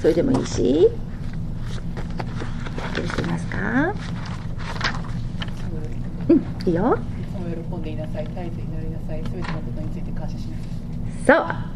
[0.00, 0.88] それでもいいし。
[2.94, 3.94] 開ける人いますか？
[6.28, 6.96] うんいいよ。
[6.96, 9.22] いつも喜んでいなさい絶えず祈りなさい。
[9.22, 10.56] 全てのことについて感謝しな
[11.26, 11.71] そう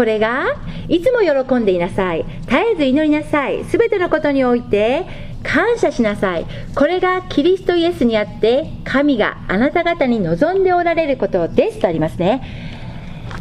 [0.00, 0.56] これが
[0.88, 2.24] いつも喜んでいなさい。
[2.46, 3.66] 絶えず祈りなさい。
[3.66, 5.04] 全てのことにおいて
[5.42, 6.46] 感謝しなさい。
[6.74, 12.40] これがキリストイエスにあって神があなた方に望んでおられることですとありますね。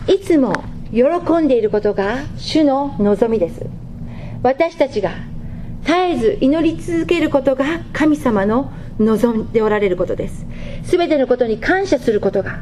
[0.08, 3.66] いつも喜んでいることが主の望みです。
[4.44, 5.12] 私たちが
[5.84, 8.70] 絶えず祈り続けることが神様の
[9.00, 10.46] 望んでおられることです。
[10.84, 12.60] 全てのことに感謝することが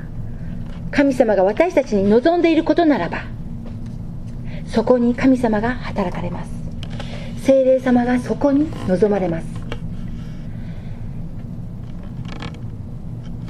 [0.91, 3.37] 神様が私たちに望んでいることならば
[4.67, 6.51] そこに神様が働かれます。
[7.43, 9.47] 精霊様がそこに望まれます。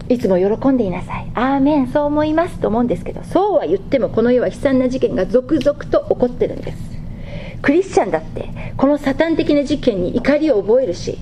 [0.10, 1.32] いつも喜んでいなさい。
[1.34, 6.78] アーメンそう思いますと思うんですけどそうは言ってもこの世は悲惨な事件が続々と起こってるんです。
[7.62, 11.18] クリスチャンだってこのサタン的な事件に怒りを覚えるし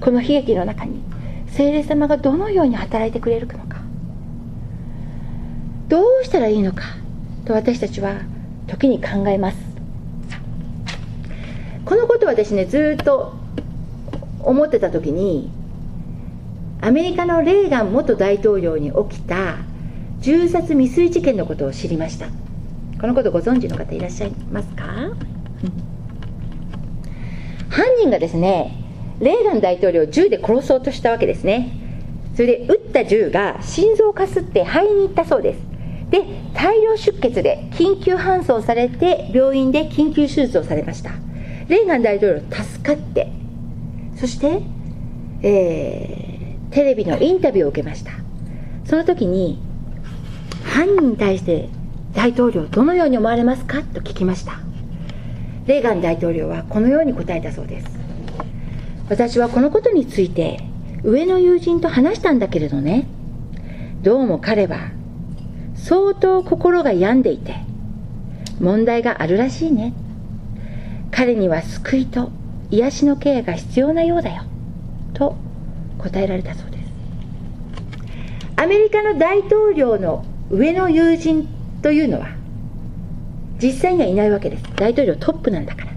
[0.00, 1.02] この悲劇の中に
[1.48, 3.80] 精霊様がどのように働いてくれるのか。
[5.88, 6.84] どうしたらいいのか
[7.44, 8.14] と私たちは
[8.70, 9.58] 時に考えます。
[11.84, 13.34] このことを私ねずっと
[14.40, 15.50] 思ってた時に
[16.80, 19.56] アメリカのレーガン元大統領に起きた
[20.20, 22.26] 銃殺未遂事件のことを知りました。
[23.00, 24.84] このことご存知の方いらっしゃいますか、
[27.70, 28.76] 犯人がですね
[29.20, 31.70] レーガン大統領を銃で殺そうとしたわけですね。
[32.36, 35.69] それで撃った銃が心臓をかすって肺に行ったそうです
[36.10, 41.12] で大量出血で緊急搬送されて病院で緊急手術をされました。
[41.68, 43.30] レーガン大統領助かって。
[44.16, 44.60] そして、
[45.42, 48.12] えー、テレビのインタビューを受けました。
[48.84, 49.60] その時に
[50.64, 51.68] 犯人に対して
[52.12, 54.58] 大統領どのように思われますかと聞きました。
[55.66, 57.86] レーガン大統領はこのように答えたそうです。
[59.08, 60.60] 私はこのことについて
[61.04, 63.06] 上の友人と話したんだけれどね。
[64.02, 64.90] どうも彼は
[65.82, 67.56] 相当心が病んでいて
[68.60, 69.94] 問題があるらしいね。
[71.10, 72.30] 彼には救いと
[72.70, 74.42] 癒しのケアが必要なようだよ。
[75.14, 75.36] と
[75.98, 76.90] 答えられたそうです。
[78.56, 81.48] アメリカの大統領の上の友人
[81.82, 82.28] というのは
[83.60, 84.64] 実際にはいないわけです。
[84.76, 85.90] 大統領トップなんだから。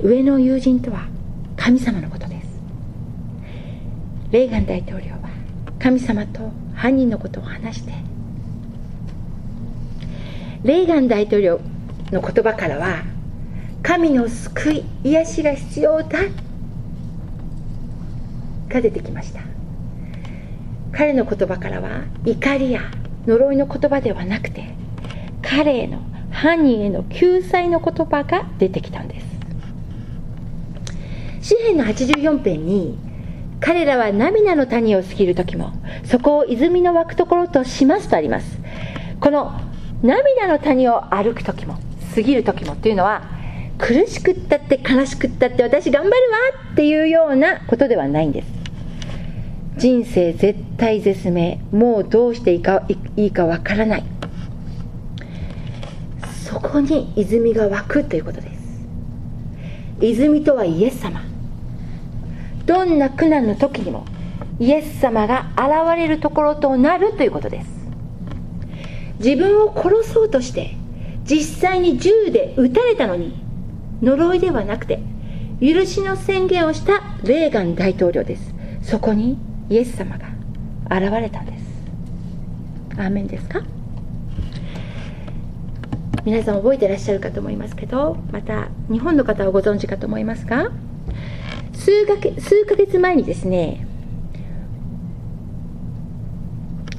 [0.00, 1.08] 上の友人とは
[1.56, 2.48] 神様のことです。
[4.30, 5.28] レーガン大統領は
[5.78, 7.92] 神様と犯人のことを話して。
[10.62, 11.60] レーガン大統領
[12.12, 13.02] の言葉からは
[13.82, 16.20] 神の救い癒しが必要だ
[18.68, 19.40] が出てきました。
[20.92, 22.82] 彼の言葉からは怒りや
[23.26, 24.74] 呪いの言葉ではなくて
[25.42, 29.26] 彼への犯人への救済の言葉が出てきたんです。
[31.40, 32.98] 詩篇の84編に
[33.60, 35.72] 彼らは涙の谷を過ぎる時も
[36.04, 38.58] そこを泉の湧くところとしますとあります。
[39.20, 39.60] この
[40.02, 41.76] 涙の谷を歩く時も
[42.14, 43.22] 過ぎる時もっていうのは
[43.78, 46.38] 苦しくったって悲しくったって私頑張るわ
[46.72, 48.48] っていうようなことではないんです。
[49.76, 52.84] 人生絶対絶命もうどうしていいか
[53.16, 54.04] いいかわからない。
[56.44, 58.58] そこに泉が湧くということです。
[60.00, 61.27] 泉とはイエス様。
[62.68, 64.04] どんな苦難の時にも
[64.60, 67.68] イエス様が現れるところとなるということです。
[69.18, 70.76] 自分を殺そうとして
[71.24, 73.42] 実際に銃で撃たれたのに
[74.02, 75.00] 呪いではなくて
[75.60, 78.54] 許しの宣言をしたレーガン大統領です。
[78.82, 79.38] そこに
[79.70, 80.28] イエス様が
[80.94, 81.64] 現れたんです。
[82.98, 83.62] アーメンですか？
[86.24, 90.70] 皆さん覚えてらっしゃるかと思いますけどまた日本の方はご存知かと思いますが
[91.78, 93.86] 数か数ヶ月前にですね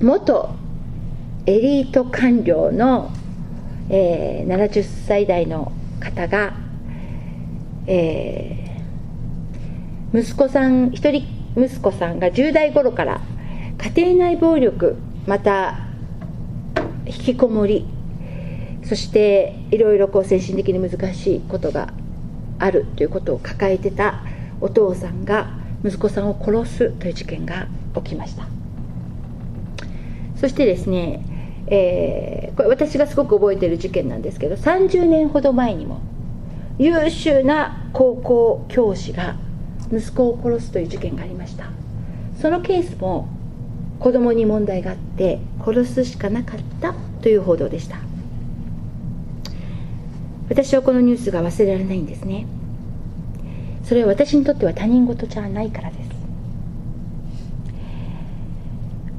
[0.02, 0.56] 元
[1.46, 3.12] エリート官僚の、
[3.90, 6.54] えー、70歳代の方が、
[7.88, 11.26] えー、息子さん一人
[11.58, 13.22] 息子さんが10代頃から
[13.96, 15.88] 家庭内暴力また
[17.06, 17.86] 引きこもり
[18.86, 21.94] そしていろいろこう精神的に難しいことが
[22.60, 24.24] あるということを抱えてた
[24.62, 25.50] お父さんが
[25.84, 28.48] 息子さんを殺すという事件が起きました。
[30.36, 31.22] そしてですね、
[31.68, 36.02] えー、これ私がすごく覚えている事件なんですけど30年ほど前にも
[36.78, 39.36] 優秀な高校教師が
[39.92, 41.70] 息子を殺すという事件がありました。
[42.40, 43.28] そのケースも
[44.00, 47.98] 子供に問題があって殺すしかなかったという報道でした。
[50.48, 52.48] 私はこのニュースが忘れられないんですね。
[53.90, 56.10] それは私にとっては他人事じゃないからです。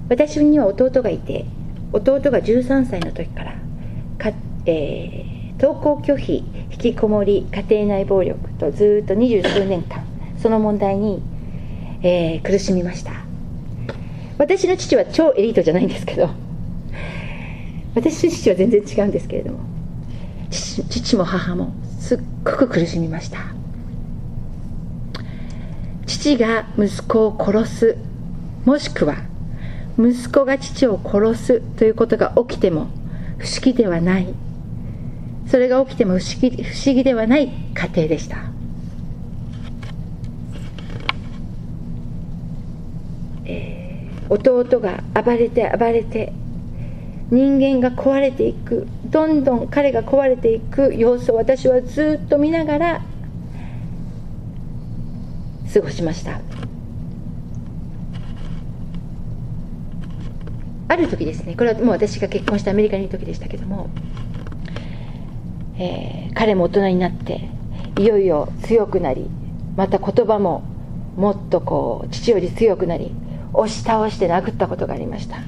[0.08, 1.44] 私には弟がいて
[1.92, 3.56] 弟が13歳の時から
[4.16, 4.32] か、
[4.66, 10.04] えー、登校拒否引きこもり家庭内暴力とずっと二十数年間
[10.38, 11.20] その問題に、
[12.04, 13.24] えー、苦しみました。
[14.38, 16.30] 私の父は超エリートじゃないんですけど
[17.96, 19.58] 私の父は全然違うんですけれども
[20.48, 23.59] 父も母もすっごく苦しみました。
[26.20, 27.96] 父が息子を殺す
[28.66, 29.16] もしくは
[29.98, 32.88] 息子が父を殺すということが起きても
[33.38, 34.28] 不思議ではない。
[35.46, 38.36] それが起きても不思議不思議ではない家庭でした。
[44.28, 46.34] 弟が暴れて暴れて
[47.30, 53.02] 人間が壊れていくどんどん彼が壊れていく様子を私はずっと見ながら
[55.72, 56.40] 過ごしました。
[60.88, 63.88] ある時ですねこれはもう私が結婚してアメリカにいる時でしたけども、
[65.78, 67.48] えー、彼も大人になって
[67.96, 69.30] いよいよ強くなり
[69.76, 70.64] また言葉も
[71.16, 73.12] もっとこう父より強くなり
[73.52, 75.38] 押し倒して殴ったことがありました。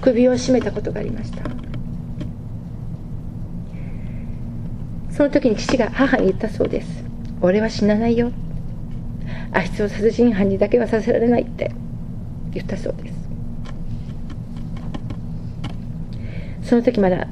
[0.00, 1.42] 首を絞めたことがありました。
[5.10, 7.04] その時に父が母に言ったそうです。
[7.42, 8.32] 俺は死なないよ。
[9.52, 11.70] あいつを殺人犯にだけはさせられないって。
[12.52, 13.14] 言ったそうです。
[16.68, 17.28] その時まだ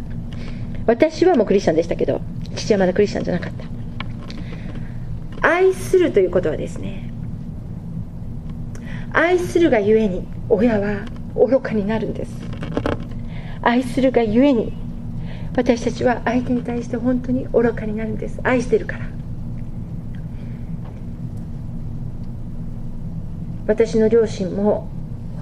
[0.86, 2.20] 私はもうクリスチャンでしたけど
[2.54, 3.52] 父はまだクリスチャンじゃなかっ
[5.40, 5.48] た。
[5.48, 7.10] 愛するということはですね
[9.12, 11.04] 愛するがゆえに親は
[11.34, 12.32] 愚かになるんです。
[13.60, 14.72] 愛するがゆえに
[15.56, 18.38] 私たちは相手に対して本当に愚かになるんです。
[18.44, 19.17] 愛してるから。
[23.68, 24.88] 私の両親も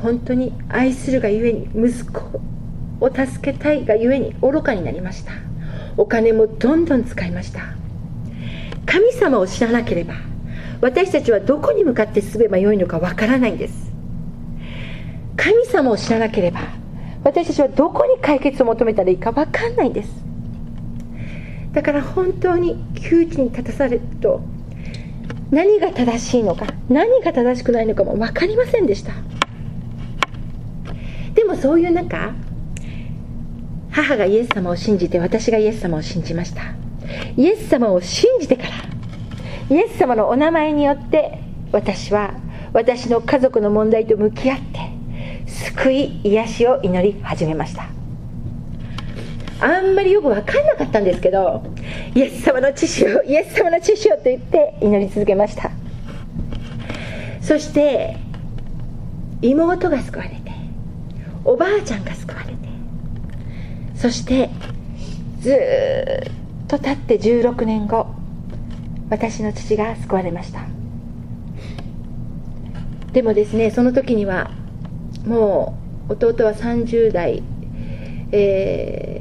[0.02, 2.20] 本当に愛するがゆえに息子
[3.00, 5.32] を助けたいがゆえに愚かになりました。
[5.96, 7.60] お金もどんどん使いました。
[8.84, 10.14] 神様を知らなければ
[10.80, 13.92] 私たちはどこに向かって進めばよいのかわからないんです。
[15.36, 16.60] 神様を知らなければ
[17.22, 20.10] 私たちはどこに解決を求めたらいいかわかんないんです。
[21.72, 24.40] だから本当に窮地に立たされると
[25.50, 29.12] 何が正しいのか何が正しくないのかも分かりませんでした。
[31.34, 32.34] でもそういう中
[33.90, 36.62] 母がイエス様を信じて私がイエス様を信じました。
[37.36, 38.68] イエス様を信じてから
[39.70, 41.38] イエス様のお名前によって
[41.72, 42.34] 私は
[42.72, 44.90] 私の家族の問題と向き合って
[45.46, 47.86] 救い癒しを祈り始めました。
[49.66, 51.64] あんまりよく分かんなかったんですけど
[52.14, 55.72] イエス様の知識をイエス様の知識をと言って祈り続けました。
[57.42, 58.16] そして
[59.42, 60.52] 妹が救われて
[61.44, 62.56] おばあちゃんが救われて
[63.94, 64.50] そして
[65.40, 65.56] ずっ
[66.66, 68.06] と経って16年後
[69.10, 70.60] 私の父が救われました。
[73.12, 74.50] でもですねその時には
[75.24, 77.42] もう弟は30代、
[78.30, 79.15] えー、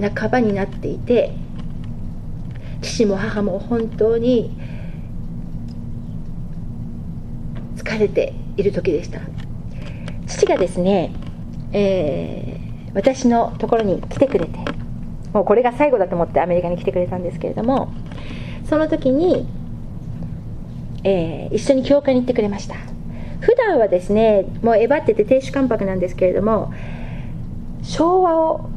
[0.00, 1.32] 半ばになっていて
[2.82, 4.56] 父も母も本当に
[7.76, 9.20] 疲れている時でした。
[10.26, 11.12] 父がですね、
[11.72, 14.58] えー、私のところに来てくれて
[15.32, 17.92] もうこれが最後だと思ってアメリカに来てくれたんですけれども
[18.68, 19.46] その時に、
[21.04, 22.76] えー、一緒に教会に行ってくれました。
[23.40, 26.72] 普段はですねもうえばってて亭主関白なんですけれども
[27.82, 28.70] 昭和を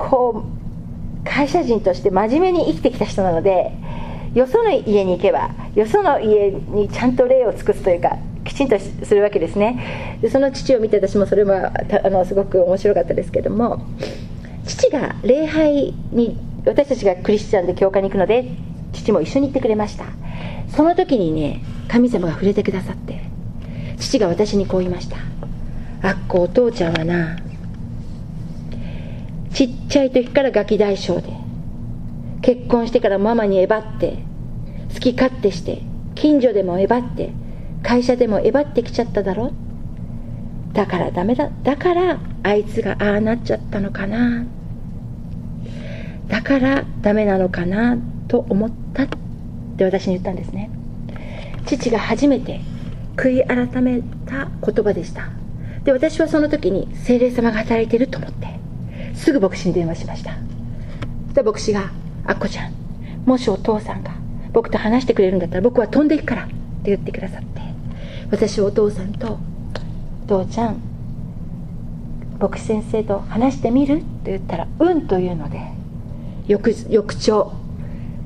[0.00, 3.72] こう会社人として真面目に生きてきた人なので
[4.34, 10.18] よその家に行けばよその家にちゃんと礼を尽くすというかきちんとするわけですね。
[10.22, 11.72] でその父を見て私もそれは
[12.04, 13.84] あのすごく面白かったですけども
[14.66, 18.50] 父が礼拝に私たちがクリスチャンで教会に行くので
[18.92, 20.06] 父も一緒に行ってくれました。
[20.74, 23.20] その時にね神様が触れてくださって
[23.98, 25.16] 父が私にこう言いました
[26.02, 27.36] あっこお父ちゃんはな
[29.52, 31.32] ちっちゃい時からガキ大将で
[32.42, 34.18] 結婚してからママにえばって
[34.94, 35.82] 好き勝手して
[36.14, 37.32] 近所でもえばって
[37.82, 39.52] 会社でもえばってきちゃっただろ。
[40.72, 41.50] だからダメだ。
[41.62, 44.44] だからあいつがああなっちゃったのかな。
[46.28, 47.98] だからダメなのかな
[48.28, 49.08] と思ったっ
[49.76, 50.70] て私に言ったんですね。
[51.66, 52.60] 父が初めて
[53.16, 55.30] 悔い改めた言葉でした。
[55.84, 58.60] で私はその時に精霊様が働いてると思って。
[59.14, 60.32] すぐ牧師に電話しました。
[60.32, 60.36] そ
[61.32, 61.90] したら牧師が
[62.26, 62.72] 「あっこちゃん
[63.26, 64.12] もしお父さんが
[64.52, 66.54] 僕と話してくれるんだったら僕は飛んでいくから」って
[66.84, 67.60] 言ってくださって
[68.30, 69.38] 私はお父さんと
[70.26, 70.76] 「父ちゃん
[72.40, 75.60] 牧師先生と話してみる?」って言ったら「うん」というので
[76.46, 77.52] 翌翌朝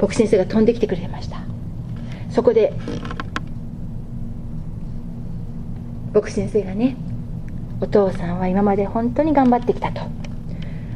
[0.01, 1.39] 牧師先生が飛んできてくれました。
[2.31, 2.73] そこで
[6.13, 6.97] 牧師先生がね
[7.81, 10.01] お父さんは今まで本当に頑張ってきたと。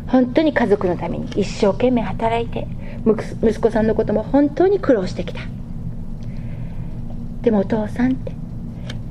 [0.08, 2.66] 本当に家族のために一生懸命働いて
[3.06, 5.40] 息子さんのことも本当に苦労してきた。
[7.42, 8.32] でもお父さんって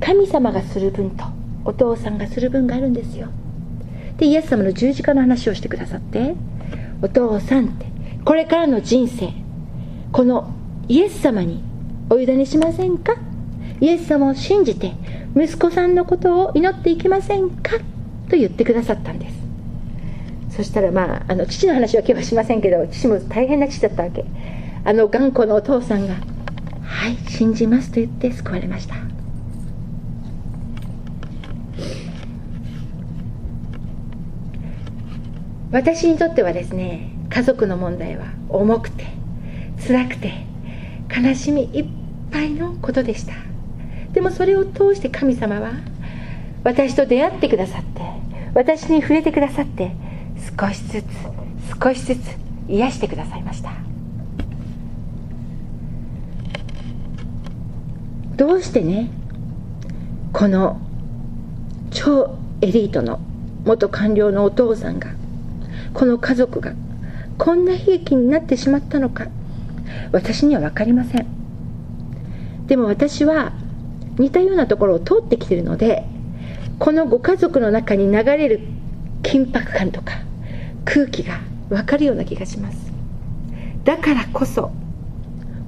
[0.00, 1.24] 神様がする分と
[1.64, 3.28] お父さんがする分があるんですよ。
[4.18, 6.34] でイエス様の十字架の話をしてくださって
[7.00, 7.86] お父さんって
[8.24, 9.32] これからの人生
[10.12, 10.52] この
[10.88, 11.62] イエス様に
[12.10, 13.14] お委ねしませんか？
[13.80, 14.92] イエス様を信じて
[15.36, 17.78] 息子さんのことを祈っていきませんか？
[18.28, 19.38] と言ってくださったんです。
[20.58, 24.24] そしたらまああの父の話は今日はしませんけど父も大変な父だったわけ。
[24.84, 26.14] あの頑固なお父さんが
[26.82, 28.96] 「はい信じます」と言って救われました。
[35.70, 39.04] 私にとってはですね家族の問題は重くて
[39.86, 40.32] 辛くて
[41.16, 41.86] 悲しみいっ
[42.32, 43.34] ぱいのことでした。
[44.12, 45.70] でもそれを通して神様は
[46.64, 48.02] 私と出会ってくださって
[48.54, 49.92] 私に触れてくださって
[50.58, 51.06] 少しずつ
[51.82, 52.36] 少しずつ
[52.68, 53.72] 癒してくださいました。
[58.36, 59.10] どうしてね
[60.32, 60.80] この
[61.90, 63.20] 超エリートの
[63.64, 65.10] 元官僚のお父さんが
[65.92, 66.72] この家族が
[67.36, 69.26] こんな悲劇になってしまったのか
[70.12, 71.26] 私には分かりません。
[72.66, 73.52] でも私は
[74.18, 76.04] 似たようなところを通ってきているので
[76.78, 78.60] このご家族の中に流れる
[79.22, 80.20] 緊迫感とか
[80.84, 82.88] 空気が分かるような気がします。
[83.84, 84.70] だからこそ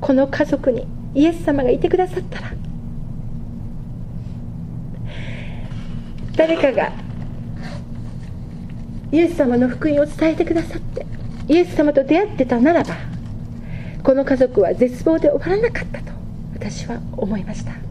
[0.00, 2.52] この家族にイエス様がいてくださったら
[6.36, 6.92] 誰かが
[9.12, 11.06] イエス様の福音を伝えてくださって
[11.48, 12.94] イエス様と出会ってたならば
[14.02, 16.12] この家族は絶望で終わらなかったと
[16.54, 17.89] 私は思いました。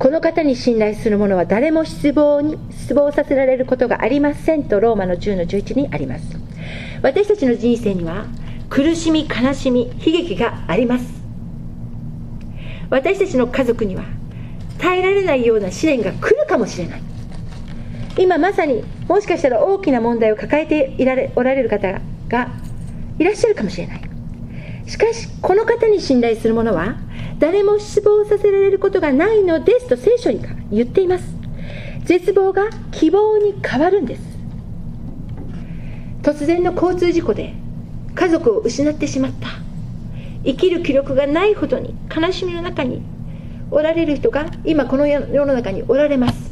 [0.00, 6.38] この方に信頼する者は誰も失望に失望させられることがありませんとローマの10の11にあります。
[7.02, 8.24] 私たちの人生には
[8.70, 11.04] 苦しみ悲しみ悲劇があります。
[12.88, 14.04] 私たちの家族には
[14.78, 17.02] 耐えられないような試練が来るかもしれない。
[18.16, 22.48] 今まさにもしかしたら大きな問題を抱えていられおられる方が
[23.18, 24.09] いらっしゃるかもしれない。
[24.86, 26.96] しかしこの方に信頼する者は
[27.38, 31.24] 誰も失望させられることがないのですと聖書に言っています。
[32.04, 34.22] 絶望が希望に変わるんです。
[36.22, 37.54] 突然の交通事故で
[38.14, 39.48] 家族を失ってしまった。
[40.44, 43.02] 生きる気力がないほどに悲しみの中に
[43.70, 46.50] おられる人が今この世の中におられます。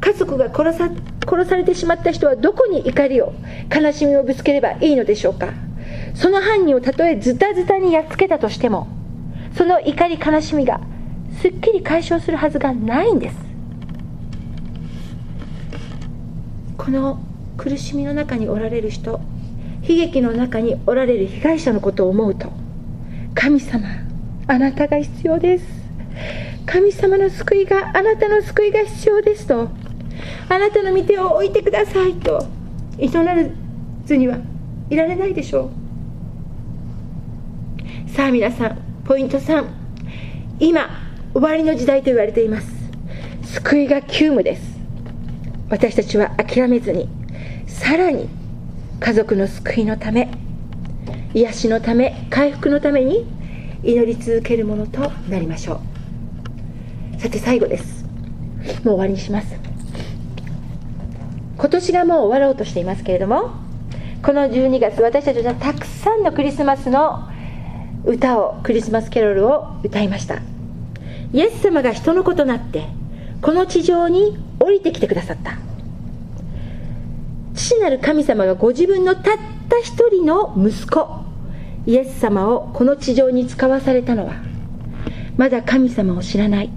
[0.00, 0.90] 家族が殺さ
[1.28, 3.34] 殺されてしまった人はどこに怒りを
[3.74, 5.52] 悲しみをぶつければいいのでしょうか。
[6.16, 8.88] その犯人をたとえズタズタにやっつけたとしても
[9.54, 10.80] その怒り悲しみが
[11.40, 13.36] すっきり解消するはずがないんです。
[16.78, 17.20] この
[17.58, 19.20] 苦しみの中におられる人
[19.82, 22.50] 悲劇の中におられる被害者のことを思うと
[23.34, 23.86] 神様
[24.46, 25.64] あなたが必要です。
[26.64, 29.68] 神様の救いがあなたの救いが必要ですと
[30.48, 32.46] あなたの御手を置いてくださいと
[32.98, 33.36] 祈ら
[34.04, 34.38] ずには
[34.88, 35.85] いられないでしょう。
[38.16, 39.66] さあ皆さんポイント3
[40.58, 40.88] 今
[41.34, 42.72] 終わりの時代と言われています。
[43.42, 44.78] 救いが急務です。
[45.68, 47.10] 私たちは諦めずに
[47.66, 48.30] さらに
[49.00, 50.30] 家族の救いのため
[51.34, 53.26] 癒しのため回復のために
[53.82, 55.82] 祈り続けるものとなりましょ
[57.18, 57.20] う。
[57.20, 58.06] さて最後です。
[58.82, 59.54] もう終わりにします。
[61.58, 63.50] 今年がもう終わろうとしていますけれども
[64.22, 67.35] この12月私たちはたくさんのクリスマスの
[68.06, 70.40] 歌をクリスマスキャロルを歌いました。
[71.32, 72.86] イエス様が人の子となって
[73.42, 75.58] この地上に降りてきてくださった。
[77.54, 79.38] 父なる神様がご自分のたっ
[79.68, 81.08] た一人の息子
[81.86, 84.34] イエス様をこの地上に使わされたのは
[85.36, 86.70] まだ神様を知らない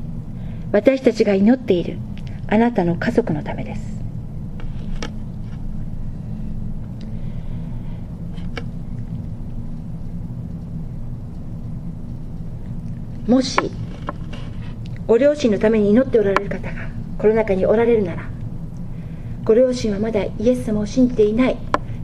[0.72, 1.98] 私たちが祈っている
[2.48, 3.99] あなたの家族のためです。
[13.30, 13.60] もし
[15.06, 18.28] ご両親のために祈っておられる方がこの中におられるなら
[19.44, 21.58] ご両親はまだイエス様を信じていない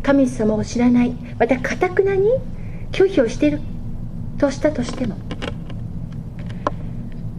[0.03, 2.29] 神様を知らないまたかたくなに
[2.91, 3.59] 拒否をしている
[4.37, 5.17] としたとしても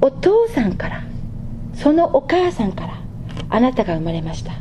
[0.01, 1.05] お父さんから
[1.73, 3.01] そのお母さんから
[3.51, 4.53] あなたが生まれました。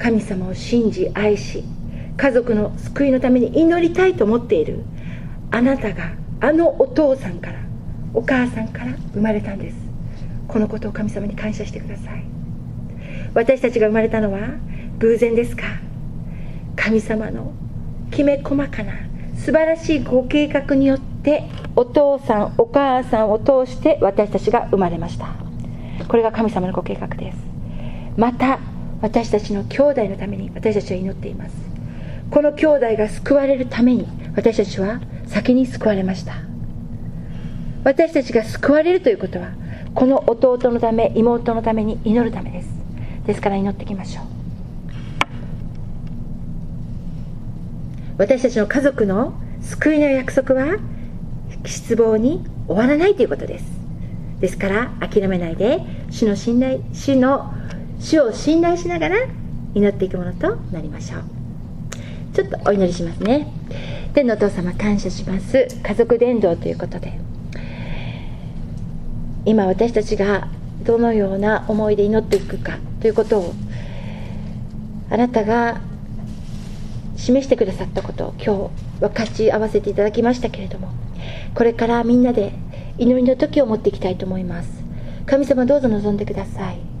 [0.00, 1.62] 神様を信じ愛し
[2.16, 4.82] 家族の救いのために祈りたいと思っている
[5.52, 7.58] あなたがあのお父さんから
[8.12, 9.76] お母さんから生まれたんです。
[10.46, 12.22] このことを神様に感謝してください。
[13.32, 14.40] 私たちが生まれたのは
[14.98, 15.62] 偶然ですか。
[16.76, 17.54] 神様の
[18.10, 18.92] きめ細かな
[19.36, 21.44] 素晴らしいご計画によって
[21.76, 25.28] お父さんお母さんを通して私たちが生まれました。
[26.06, 27.38] これが神様のご計画です。
[28.18, 28.58] また
[29.00, 31.56] 私たちの兄弟のために私たちは祈っています。
[32.30, 36.34] この兄弟が救われるために私たちは先に救われました。
[37.84, 39.52] 私たちが救われるということは
[39.94, 42.68] この弟のため妹のために祈るためです。
[43.26, 44.24] ですから祈っていきましょう。
[48.16, 50.78] 私たちの家族の救いの約束は
[51.64, 53.64] 失望に終わらないということです。
[54.40, 57.52] ですから諦めないで主の信頼主の
[57.98, 59.16] 主を信頼しながら
[59.74, 61.33] 祈っていくものとなりましょう。
[62.34, 63.46] ちょっとお祈りしますね。
[64.12, 65.68] 天のお父様感謝します。
[65.82, 67.18] 家族伝道ということで。
[69.44, 70.48] 今私たちが
[70.82, 73.54] どのような思いで祈っていくかということを
[75.10, 75.80] あなたが
[77.16, 80.88] 示してくださったことを今日分かち合わせていただきましたけれども
[81.54, 82.52] これからみんなで
[82.98, 84.68] 祈りの時を持っていきたいと思います。
[85.26, 86.93] 神様どうぞ望んでください。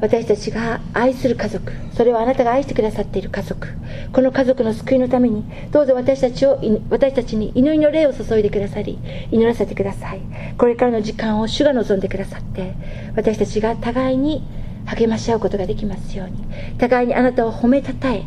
[0.00, 3.68] 私たちが愛する家族それはあなたが愛してくださっている家族。
[4.12, 6.58] この家族の救いのためにどうぞ私たちを
[6.90, 8.98] 私たちに祈りの霊を注いでくださり
[9.30, 10.20] 祈らせてください。
[10.58, 12.74] これからの時間を主が望んでくださって
[13.16, 14.44] 私たちが互いに
[14.86, 16.44] 励まし合うことができますように。
[16.78, 18.22] 互いにあなたを褒めたたえ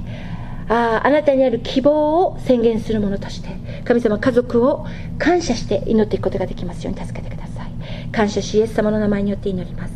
[0.70, 3.50] ああなたにある希望を宣言するものとして
[3.86, 4.86] 神様家族を
[5.18, 8.12] 感謝して祈っていくことができますように助けてください。
[8.12, 9.94] 感謝しイエス様の名前によって祈ります。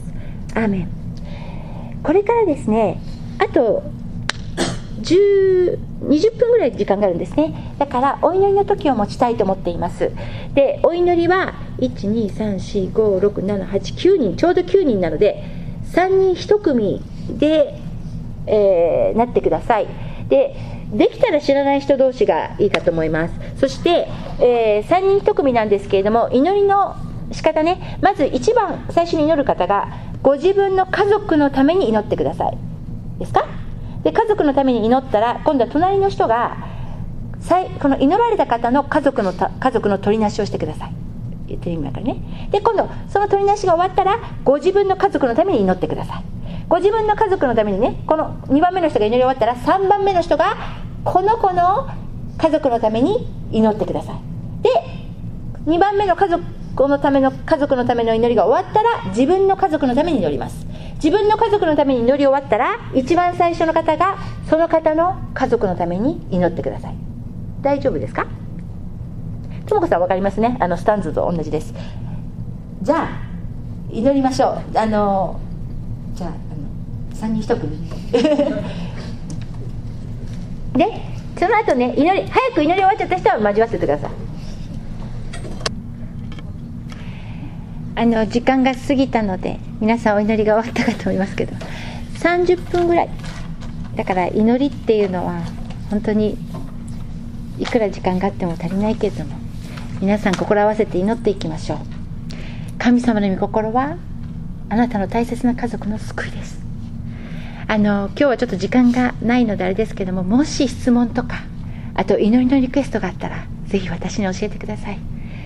[0.53, 1.00] アーメン。
[2.03, 3.01] これからですね
[3.37, 3.83] あと
[5.01, 7.75] 10 20分ぐらい時間があるんですね。
[7.77, 10.11] だからお祈りの時を持ちたいと思っています。
[10.53, 15.43] でお祈りは123456789人ちょうど9人なので
[15.93, 17.79] 3人1組で、
[18.47, 19.87] えー、なってください。
[20.27, 20.55] で
[20.91, 23.35] できたら知らない人同士がいいかと思います。
[23.57, 24.07] そして、
[24.39, 26.95] えー、3人1組なんですけれども祈りの
[27.31, 27.99] 仕方ね。
[28.01, 32.57] まず1番最初に祈る方がご自分の家族のために祈ってください。
[33.19, 33.47] ですか？
[34.03, 36.57] で家族のために祈ったら今度は隣の人が
[37.79, 40.93] この祈られた方の家族の家族の取りなしをしてください。
[41.47, 42.49] 言ってる意味だからね。
[42.51, 46.23] で今度その取りなしが終わったらご自分の家族のために祈ってください。
[46.69, 50.55] ご自分の家族のためにねこの2番目の人が祈り終わったら3番目の人が
[51.03, 51.89] この子の
[52.37, 54.15] 家族のために祈ってください。
[54.63, 54.69] で
[55.65, 56.43] 2番目の家族
[56.87, 60.65] のための家族のための祈りが終わったら自分の家族のために祈ります。
[60.95, 64.17] 自分の家族のために祈り終わったら一番最初の方が
[64.49, 66.95] その方の家族のために祈ってください。
[67.61, 68.27] 大丈夫ですか？
[69.65, 70.57] とも子さん分かりますね。
[70.59, 71.73] あのスタンズと同じです。
[72.81, 73.09] じゃあ
[73.91, 74.77] 祈りましょう。
[74.77, 75.39] あの
[76.13, 76.37] じゃああの
[77.33, 77.77] 3人1組。
[80.73, 80.87] で
[81.37, 84.11] その後ね祈り早く祈り終わっちゃった人は交わせてください。
[87.95, 91.55] あの時間が過ぎたので皆さんお祈りが終わったかと思いますけど
[92.19, 93.09] 30分ぐらい。
[93.95, 95.41] だから祈りっていうのは
[95.89, 96.37] 本当に
[97.59, 99.35] いくら時間があっても足りないけれども
[99.99, 101.79] 皆さん心合わせて祈っていきましょう。
[102.77, 103.97] 神様の御心は
[104.69, 106.61] あなたの大切な家族の救いです。
[107.67, 111.43] あの今日はちょっと時間がないのであれですけどももし質問とか
[111.93, 114.99] あと祈りのリクエストがあったらぜひ私に教えてください。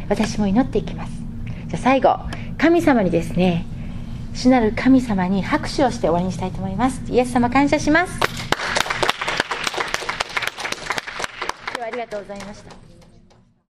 [0.07, 1.24] 私も祈っていきます。
[1.67, 2.19] じゃあ最後
[2.57, 3.65] 神様にですね
[4.33, 7.01] 主なる神様に拍手をして終わりにしたいと思います。
[7.09, 8.19] イエス様感謝します。
[11.67, 12.94] 今日はありがとうございました。